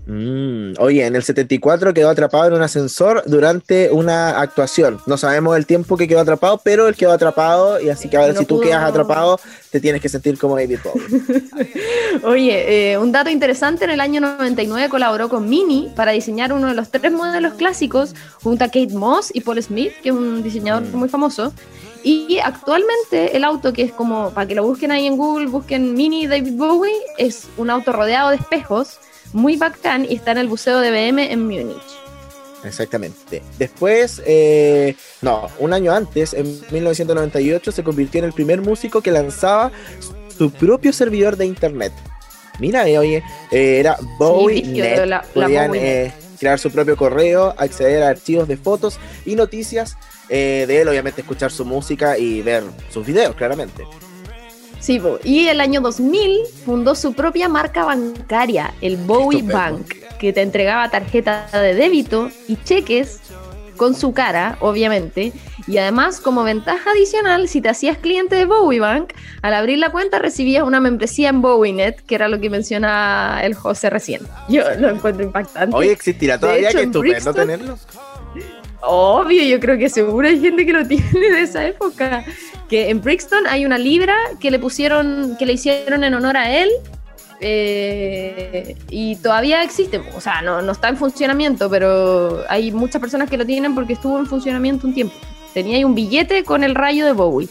Mm, 0.07 0.75
Oye, 0.79 1.07
en 1.07 1.17
el 1.17 1.23
74 1.23 1.95
quedó 1.95 2.11
atrapado 2.11 2.47
en 2.49 2.55
un 2.55 2.63
ascensor 2.63 3.23
durante 3.27 3.91
una 3.91 4.41
actuación. 4.41 5.01
No 5.07 5.17
sabemos 5.17 5.57
el 5.57 5.67
tiempo 5.67 5.97
que 5.97 6.09
quedó 6.09 6.21
atrapado, 6.21 6.61
pero 6.63 6.89
él 6.89 6.95
quedó 6.97 7.13
atrapado 7.13 7.81
y 7.81 7.89
así 7.89 8.09
que 8.09 8.17
ahora 8.17 8.33
No 8.33 8.41
si 8.41 8.47
tú 8.47 8.57
pudo- 8.57 8.63
quedas 8.65 8.83
atrapado, 8.85 9.39
te 9.71 9.81
tienes 9.81 10.01
que 10.03 10.09
sentir 10.09 10.39
como 10.39 10.57
David 10.57 10.79
Bowie. 10.85 11.05
Oye, 12.25 12.93
eh, 12.93 12.99
un 12.99 13.13
dato 13.13 13.31
interesante, 13.31 13.85
en 13.85 13.91
el 13.91 14.01
año 14.01 14.21
99 14.21 14.89
colaboró 14.89 15.29
con 15.29 15.49
Mini 15.49 15.91
para 15.95 16.13
diseñar 16.13 16.53
uno 16.53 16.69
de 16.69 16.75
los 16.75 16.91
tres 16.91 17.13
modelos 17.13 17.55
clásicos 17.55 18.15
junto 18.43 18.65
a 18.65 18.69
Kate 18.69 18.93
Moss 18.95 19.31
y 19.33 19.41
Paul 19.41 19.63
Smith, 19.63 19.93
que 20.03 20.11
es 20.11 20.15
un 20.15 20.43
diseñador 20.43 20.83
Mm. 20.83 20.97
muy 20.97 21.09
famoso. 21.09 21.53
Y 22.05 22.39
actualmente 22.43 23.37
el 23.37 23.45
auto, 23.45 23.73
que 23.73 23.83
es 23.83 23.93
como, 23.93 24.31
para 24.33 24.47
que 24.49 24.57
lo 24.57 24.65
busquen 24.65 24.91
ahí 24.91 25.07
en 25.07 25.17
Google, 25.17 25.47
busquen 25.47 25.95
Mini 25.95 26.27
David 26.27 26.55
Bowie, 26.57 26.93
es 27.17 27.47
un 27.57 27.71
auto 27.71 27.93
rodeado 27.93 28.31
de 28.31 28.37
espejos, 28.37 28.99
muy 29.33 29.57
bacán, 29.57 30.05
y 30.09 30.15
está 30.17 30.33
en 30.33 30.39
el 30.39 30.49
Museo 30.49 30.81
de 30.81 30.91
BM 30.91 31.33
en 31.33 31.45
Múnich. 31.47 31.77
Exactamente. 32.65 33.43
Después, 33.59 34.23
eh, 34.25 34.95
no, 35.21 35.49
un 35.59 35.73
año 35.73 35.93
antes, 35.93 36.33
en 36.33 36.61
1998, 36.71 37.73
se 37.73 37.83
convirtió 37.83 38.21
en 38.21 38.27
el 38.27 38.33
primer 38.33 38.61
músico 38.61 39.01
que 39.01 39.11
lanzaba 39.11 39.73
su 40.37 40.51
propio 40.53 40.93
servidor 40.93 41.37
de 41.37 41.47
internet. 41.47 41.93
Mira, 42.61 42.87
eh, 42.89 42.99
oye, 42.99 43.23
eh, 43.51 43.79
era 43.81 43.97
Bowie 44.19 44.61
brígido, 44.63 44.87
Net. 44.87 44.99
la- 44.99 45.05
la 45.07 45.23
Podían 45.47 45.69
Bowie 45.69 46.05
eh, 46.07 46.13
crear 46.39 46.59
su 46.59 46.71
propio 46.71 46.97
correo, 46.97 47.55
acceder 47.57 48.03
a 48.03 48.09
archivos 48.11 48.47
de 48.47 48.57
fotos 48.57 48.99
y 49.25 49.35
noticias 49.35 49.97
eh, 50.29 50.65
de 50.69 50.83
él, 50.83 50.89
obviamente 50.89 51.21
escuchar 51.23 51.51
su 51.51 51.65
música 51.65 52.17
y 52.17 52.43
ver 52.43 52.63
sus 52.91 53.05
videos, 53.05 53.35
claramente. 53.35 53.85
Sí, 54.83 55.01
y 55.23 55.47
el 55.47 55.61
año 55.61 55.81
2000 55.81 56.41
fundó 56.65 56.97
su 56.97 57.13
propia 57.13 57.49
marca 57.49 57.85
bancaria, 57.85 58.75
el 58.81 58.97
Bowie. 58.97 59.43
Bank, 59.43 59.95
que 60.19 60.33
te 60.33 60.43
entregaba 60.43 60.91
tarjeta 60.91 61.49
de 61.53 61.77
débito 61.77 62.31
y 62.49 62.57
cheques 62.57 63.21
con 63.77 63.95
su 63.95 64.13
cara, 64.13 64.57
obviamente. 64.59 65.33
Y 65.69 65.79
además, 65.79 66.19
como 66.19 66.43
ventaja 66.43 66.91
adicional, 66.91 67.47
si 67.47 67.61
te 67.61 67.69
hacías 67.69 67.97
cliente 67.97 68.35
de 68.35 68.45
Bowie 68.45 68.81
Bank, 68.81 69.13
al 69.43 69.55
abrir 69.55 69.79
la 69.79 69.93
cuenta 69.93 70.19
recibías 70.19 70.65
una 70.65 70.81
membresía 70.81 71.29
en 71.29 71.43
BowieNet, 71.43 72.05
que 72.05 72.17
era 72.17 72.27
lo 72.27 72.41
que 72.41 72.51
menciona 72.51 73.41
el 73.45 73.55
José 73.55 73.89
recién. 73.89 74.23
Yo 74.49 74.65
lo 74.81 74.91
encuentro 74.91 75.23
impactante. 75.23 75.77
Oye, 75.77 75.93
¿existirá 75.93 76.41
todavía? 76.41 76.71
hecho, 76.71 76.79
Qué 76.79 76.83
en 76.83 76.91
estupendo 76.91 77.35
tenerlo. 77.35 77.79
Obvio, 78.81 79.45
yo 79.45 79.61
creo 79.61 79.79
que 79.79 79.89
seguro 79.89 80.27
hay 80.27 80.41
gente 80.41 80.67
que 80.67 80.73
lo 80.73 80.85
tiene 80.85 81.31
de 81.31 81.43
esa 81.43 81.65
época. 81.65 82.25
Que 82.73 82.89
en 82.89 83.03
Brixton 83.03 83.47
hay 83.47 83.67
una 83.67 83.77
libra 83.77 84.17
que 84.41 84.51
le 84.51 84.59
pusieron, 84.59 85.37
que 85.39 85.45
le 85.45 85.53
hicieron 85.53 86.05
en 86.05 86.15
honor 86.15 86.39
a 86.39 86.57
él. 86.59 86.71
eh, 87.39 88.79
y 88.89 89.17
todavía 89.17 89.63
existe, 89.63 90.01
o 90.17 90.23
sea, 90.23 90.41
no, 90.41 90.63
no 90.63 90.73
está 90.73 90.89
en 90.89 90.97
funcionamiento, 90.97 91.69
pero 91.69 92.45
hay 92.49 92.73
muchas 92.73 92.99
personas 92.99 93.29
que 93.29 93.37
lo 93.37 93.45
tienen 93.45 93.75
porque 93.75 93.93
estuvo 93.93 94.19
en 94.19 94.25
funcionamiento 94.25 94.87
un 94.87 94.95
tiempo. 94.95 95.15
Tenía 95.53 95.77
ahí 95.77 95.85
un 95.85 95.95
billete 95.95 96.45
con 96.45 96.65
el 96.65 96.75
rayo 96.75 97.05
de 97.05 97.13
Bowie. 97.13 97.47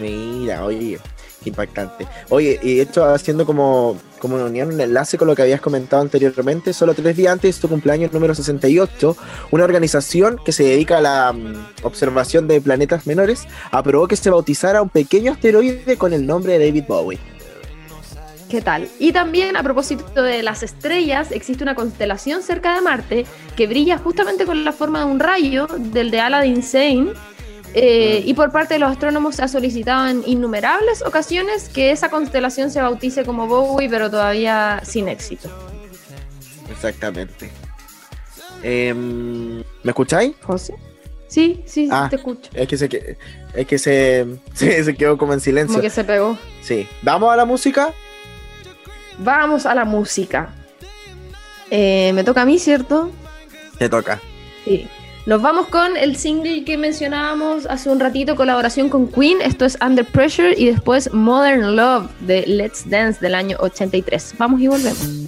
Mira, 0.00 0.64
oye, 0.64 0.98
qué 1.42 1.50
impactante. 1.50 2.06
Oye, 2.30 2.58
y 2.62 2.80
esto 2.80 3.04
haciendo 3.04 3.44
como, 3.44 3.98
como 4.24 4.36
una 4.36 4.46
unión, 4.46 4.72
un 4.72 4.80
enlace 4.80 5.18
con 5.18 5.28
lo 5.28 5.36
que 5.36 5.42
habías 5.42 5.60
comentado 5.60 6.00
anteriormente, 6.00 6.72
solo 6.72 6.94
tres 6.94 7.14
días 7.14 7.30
antes 7.30 7.56
de 7.56 7.60
tu 7.60 7.68
cumpleaños 7.68 8.10
número 8.10 8.34
68, 8.34 9.14
una 9.50 9.64
organización 9.64 10.40
que 10.42 10.50
se 10.50 10.62
dedica 10.62 10.96
a 10.96 11.02
la 11.02 11.30
mm, 11.34 11.82
observación 11.82 12.48
de 12.48 12.58
planetas 12.62 13.06
menores 13.06 13.46
aprobó 13.70 14.08
que 14.08 14.16
se 14.16 14.30
bautizara 14.30 14.80
un 14.80 14.88
pequeño 14.88 15.32
asteroide 15.32 15.98
con 15.98 16.14
el 16.14 16.26
nombre 16.26 16.58
de 16.58 16.64
David 16.64 16.84
Bowie. 16.88 17.18
¿Qué 18.48 18.62
tal? 18.62 18.88
Y 18.98 19.12
también 19.12 19.58
a 19.58 19.62
propósito 19.62 20.22
de 20.22 20.42
las 20.42 20.62
estrellas, 20.62 21.30
existe 21.30 21.62
una 21.62 21.74
constelación 21.74 22.42
cerca 22.42 22.74
de 22.74 22.80
Marte 22.80 23.26
que 23.56 23.66
brilla 23.66 23.98
justamente 23.98 24.46
con 24.46 24.64
la 24.64 24.72
forma 24.72 25.00
de 25.00 25.04
un 25.04 25.20
rayo 25.20 25.66
del 25.66 26.10
de 26.10 26.20
Aladdin 26.20 26.62
Sane. 26.62 27.08
Eh, 27.74 28.22
y 28.24 28.34
por 28.34 28.50
parte 28.52 28.74
de 28.74 28.80
los 28.80 28.90
astrónomos 28.90 29.36
se 29.36 29.42
ha 29.42 29.48
solicitado 29.48 30.06
en 30.08 30.22
innumerables 30.26 31.02
ocasiones 31.02 31.68
que 31.68 31.90
esa 31.90 32.08
constelación 32.08 32.70
se 32.70 32.80
bautice 32.80 33.24
como 33.24 33.46
Bowie, 33.46 33.88
pero 33.90 34.10
todavía 34.10 34.80
sin 34.84 35.08
éxito. 35.08 35.48
Exactamente. 36.70 37.50
Em, 38.62 39.58
¿Me 39.82 39.90
escucháis? 39.90 40.34
¿José? 40.42 40.74
Sí, 41.28 41.62
sí, 41.66 41.88
Ah. 41.90 42.06
te 42.08 42.16
escucho. 42.16 42.50
Es 42.54 42.68
que 42.68 42.78
se, 42.78 43.16
es 43.54 43.66
que 43.66 43.78
se, 43.78 44.26
se, 44.54 44.84
se 44.84 44.94
quedó 44.94 45.18
como 45.18 45.32
en 45.34 45.40
silencio. 45.40 45.74
Como 45.74 45.82
que 45.82 45.90
se 45.90 46.04
pegó. 46.04 46.38
Sí. 46.62 46.86
¿Vamos 47.02 47.32
a 47.32 47.36
la 47.36 47.44
música? 47.44 47.92
Vamos 49.18 49.66
a 49.66 49.74
la 49.74 49.84
música. 49.84 50.54
Eh, 51.70 52.12
me 52.14 52.24
toca 52.24 52.42
a 52.42 52.44
mí, 52.44 52.58
¿cierto? 52.58 53.10
Te 53.78 53.88
toca. 53.88 54.20
Sí. 54.64 54.86
Nos 55.26 55.40
vamos 55.40 55.68
con 55.68 55.96
el 55.96 56.16
single 56.16 56.64
que 56.64 56.76
mencionábamos 56.76 57.64
hace 57.64 57.88
un 57.88 57.98
ratito, 57.98 58.36
colaboración 58.36 58.90
con 58.90 59.08
Queen. 59.08 59.40
Esto 59.40 59.64
es 59.64 59.78
Under 59.80 60.04
Pressure 60.04 60.54
y 60.54 60.66
después 60.66 61.14
Modern 61.14 61.76
Love 61.76 62.10
de 62.20 62.44
Let's 62.46 62.88
Dance 62.90 63.20
del 63.20 63.34
año 63.34 63.56
83. 63.58 64.34
Vamos 64.36 64.60
y 64.60 64.66
volvemos. 64.66 65.23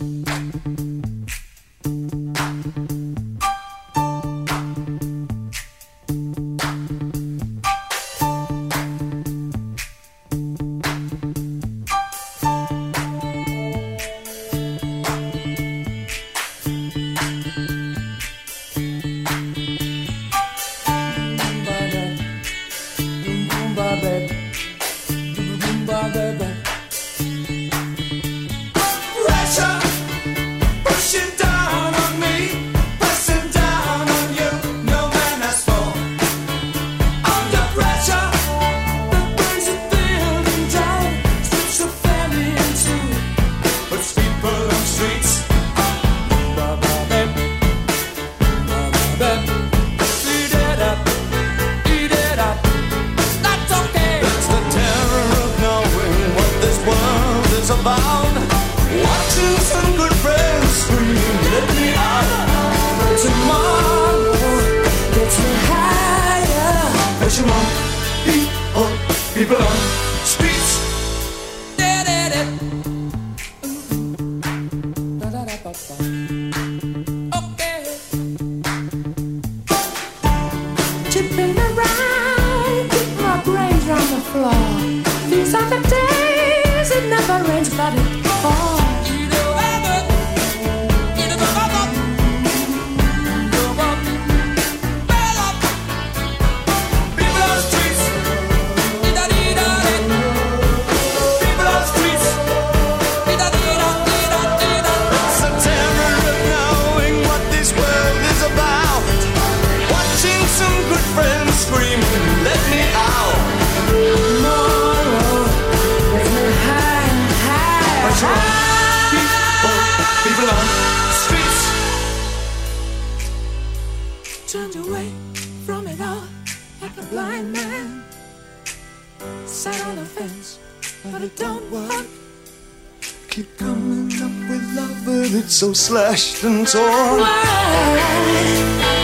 So 135.56 135.72
slashed 135.72 136.44
and 136.44 136.66
torn. 136.66 137.20
Insanity 137.20 138.95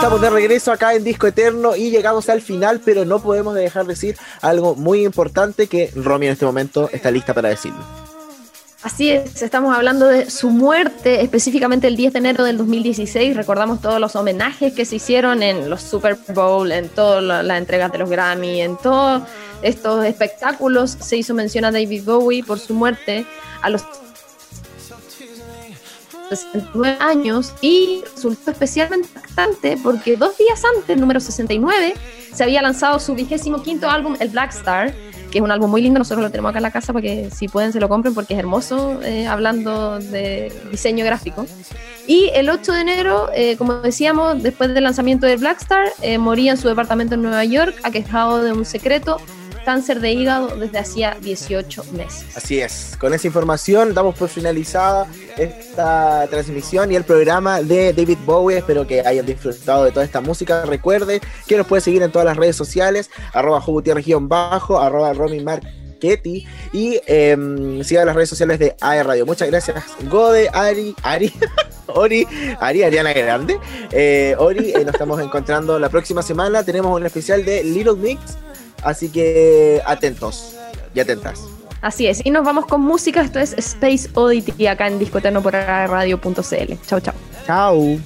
estamos 0.00 0.20
de 0.22 0.30
regreso 0.30 0.72
acá 0.72 0.94
en 0.94 1.04
Disco 1.04 1.26
Eterno 1.26 1.76
y 1.76 1.90
llegamos 1.90 2.28
al 2.30 2.40
final, 2.40 2.80
pero 2.84 3.04
no 3.04 3.20
podemos 3.20 3.54
dejar 3.54 3.84
de 3.84 3.90
decir 3.92 4.16
algo 4.40 4.74
muy 4.74 5.04
importante 5.04 5.66
que 5.66 5.90
Romy 5.94 6.26
en 6.26 6.32
este 6.32 6.46
momento 6.46 6.88
está 6.92 7.10
lista 7.10 7.34
para 7.34 7.50
decirlo. 7.50 7.78
Así 8.82 9.10
es, 9.10 9.42
estamos 9.42 9.76
hablando 9.76 10.06
de 10.06 10.30
su 10.30 10.48
muerte, 10.48 11.20
específicamente 11.20 11.86
el 11.86 11.96
10 11.96 12.14
de 12.14 12.18
enero 12.18 12.44
del 12.44 12.56
2016. 12.56 13.36
Recordamos 13.36 13.82
todos 13.82 14.00
los 14.00 14.16
homenajes 14.16 14.72
que 14.72 14.86
se 14.86 14.96
hicieron 14.96 15.42
en 15.42 15.68
los 15.68 15.82
Super 15.82 16.16
Bowl, 16.28 16.72
en 16.72 16.88
todas 16.88 17.22
la- 17.22 17.42
las 17.42 17.58
entregas 17.58 17.92
de 17.92 17.98
los 17.98 18.08
Grammy, 18.08 18.62
en 18.62 18.78
todos 18.78 19.22
estos 19.60 20.06
espectáculos. 20.06 20.96
Se 20.98 21.18
hizo 21.18 21.34
mención 21.34 21.66
a 21.66 21.72
David 21.72 22.04
Bowie 22.06 22.42
por 22.42 22.58
su 22.58 22.72
muerte 22.72 23.26
a 23.60 23.68
los 23.68 23.82
69 26.30 26.96
años 27.00 27.52
y 27.60 28.02
resultó 28.14 28.52
especialmente 28.52 29.08
impactante 29.08 29.76
porque 29.82 30.16
dos 30.16 30.38
días 30.38 30.62
antes, 30.76 30.96
número 30.96 31.20
69, 31.20 31.94
se 32.32 32.44
había 32.44 32.62
lanzado 32.62 33.00
su 33.00 33.14
vigésimo 33.14 33.62
quinto 33.62 33.90
álbum, 33.90 34.16
el 34.20 34.28
Black 34.28 34.52
Star, 34.52 34.94
que 35.30 35.38
es 35.38 35.44
un 35.44 35.50
álbum 35.50 35.70
muy 35.70 35.82
lindo, 35.82 35.98
nosotros 35.98 36.22
lo 36.22 36.30
tenemos 36.30 36.50
acá 36.50 36.58
en 36.58 36.62
la 36.62 36.70
casa 36.70 36.92
para 36.92 37.02
que 37.02 37.30
si 37.30 37.48
pueden 37.48 37.72
se 37.72 37.80
lo 37.80 37.88
compren 37.88 38.14
porque 38.14 38.34
es 38.34 38.38
hermoso, 38.38 39.00
eh, 39.02 39.26
hablando 39.26 39.98
de 39.98 40.52
diseño 40.70 41.04
gráfico. 41.04 41.46
Y 42.06 42.30
el 42.34 42.48
8 42.48 42.72
de 42.72 42.80
enero, 42.80 43.30
eh, 43.34 43.56
como 43.56 43.74
decíamos, 43.74 44.42
después 44.42 44.72
del 44.74 44.84
lanzamiento 44.84 45.26
de 45.26 45.36
Black 45.36 45.60
Star, 45.62 45.86
eh, 46.02 46.18
moría 46.18 46.52
en 46.52 46.58
su 46.58 46.68
departamento 46.68 47.14
en 47.14 47.22
Nueva 47.22 47.44
York, 47.44 47.76
aquejado 47.82 48.42
de 48.42 48.52
un 48.52 48.64
secreto 48.64 49.18
cáncer 49.64 50.00
de 50.00 50.12
hígado 50.12 50.56
desde 50.56 50.78
hacía 50.78 51.16
18 51.20 51.84
meses. 51.92 52.36
Así 52.36 52.60
es, 52.60 52.96
con 52.98 53.14
esa 53.14 53.26
información 53.26 53.94
damos 53.94 54.14
por 54.14 54.28
finalizada 54.28 55.06
esta 55.36 56.26
transmisión 56.28 56.92
y 56.92 56.96
el 56.96 57.04
programa 57.04 57.62
de 57.62 57.92
David 57.92 58.18
Bowie. 58.24 58.58
Espero 58.58 58.86
que 58.86 59.00
hayan 59.00 59.26
disfrutado 59.26 59.84
de 59.84 59.92
toda 59.92 60.04
esta 60.04 60.20
música. 60.20 60.64
Recuerde 60.64 61.20
que 61.46 61.56
nos 61.56 61.66
puede 61.66 61.82
seguir 61.82 62.02
en 62.02 62.12
todas 62.12 62.26
las 62.26 62.36
redes 62.36 62.56
sociales, 62.56 63.10
arroba 63.32 63.62
bajo 64.20 64.80
arroba 64.80 65.12
Romy 65.12 65.40
Marchetti 65.40 66.46
y 66.72 67.00
eh, 67.06 67.80
sigan 67.84 68.06
las 68.06 68.16
redes 68.16 68.28
sociales 68.28 68.58
de 68.58 68.76
AE 68.80 69.02
Radio. 69.02 69.26
Muchas 69.26 69.48
gracias, 69.48 69.84
Gode, 70.08 70.48
Ari, 70.52 70.94
Ari. 71.02 71.32
Ori, 71.94 72.26
Ari, 72.60 72.82
Ariana 72.82 73.12
Grande. 73.12 73.58
Eh, 73.90 74.34
Ori, 74.38 74.70
eh, 74.70 74.84
nos 74.84 74.94
estamos 74.94 75.20
encontrando 75.20 75.78
la 75.78 75.88
próxima 75.88 76.22
semana. 76.22 76.64
Tenemos 76.64 76.94
un 76.94 77.04
especial 77.04 77.44
de 77.44 77.64
Little 77.64 77.94
Mix, 77.94 78.20
así 78.82 79.08
que 79.08 79.82
atentos 79.84 80.56
y 80.94 81.00
atentas. 81.00 81.40
Así 81.82 82.06
es, 82.06 82.24
y 82.24 82.30
nos 82.30 82.44
vamos 82.44 82.66
con 82.66 82.82
música. 82.82 83.22
Esto 83.22 83.38
es 83.38 83.54
Space 83.54 84.10
Oddity 84.14 84.66
acá 84.66 84.86
en 84.86 84.98
Discoterno 84.98 85.42
por 85.42 85.54
radio.cl. 85.54 86.74
Chau, 86.86 87.00
chau. 87.00 87.14
Chao. 87.46 87.98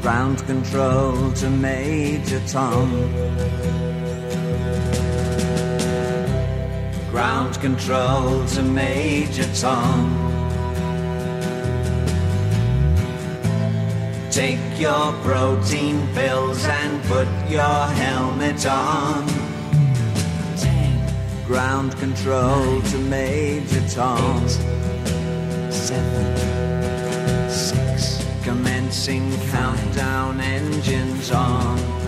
Ground 0.00 0.46
control 0.46 1.32
to 1.34 1.50
Major 1.50 2.40
Tom. 2.46 3.97
Ground 7.10 7.58
control 7.60 8.44
to 8.48 8.62
Major 8.62 9.48
Tom. 9.54 10.28
Take 14.30 14.60
your 14.78 15.12
protein 15.24 16.06
pills 16.14 16.64
and 16.64 17.02
put 17.04 17.26
your 17.48 17.86
helmet 18.02 18.64
on. 18.66 19.26
Ground 21.46 21.96
control 21.96 22.82
to 22.82 22.98
Major 22.98 23.80
Tom. 23.88 24.46
seven, 25.70 26.36
six. 27.50 28.22
Commencing 28.44 29.32
countdown 29.50 30.40
engines 30.40 31.30
on. 31.30 32.07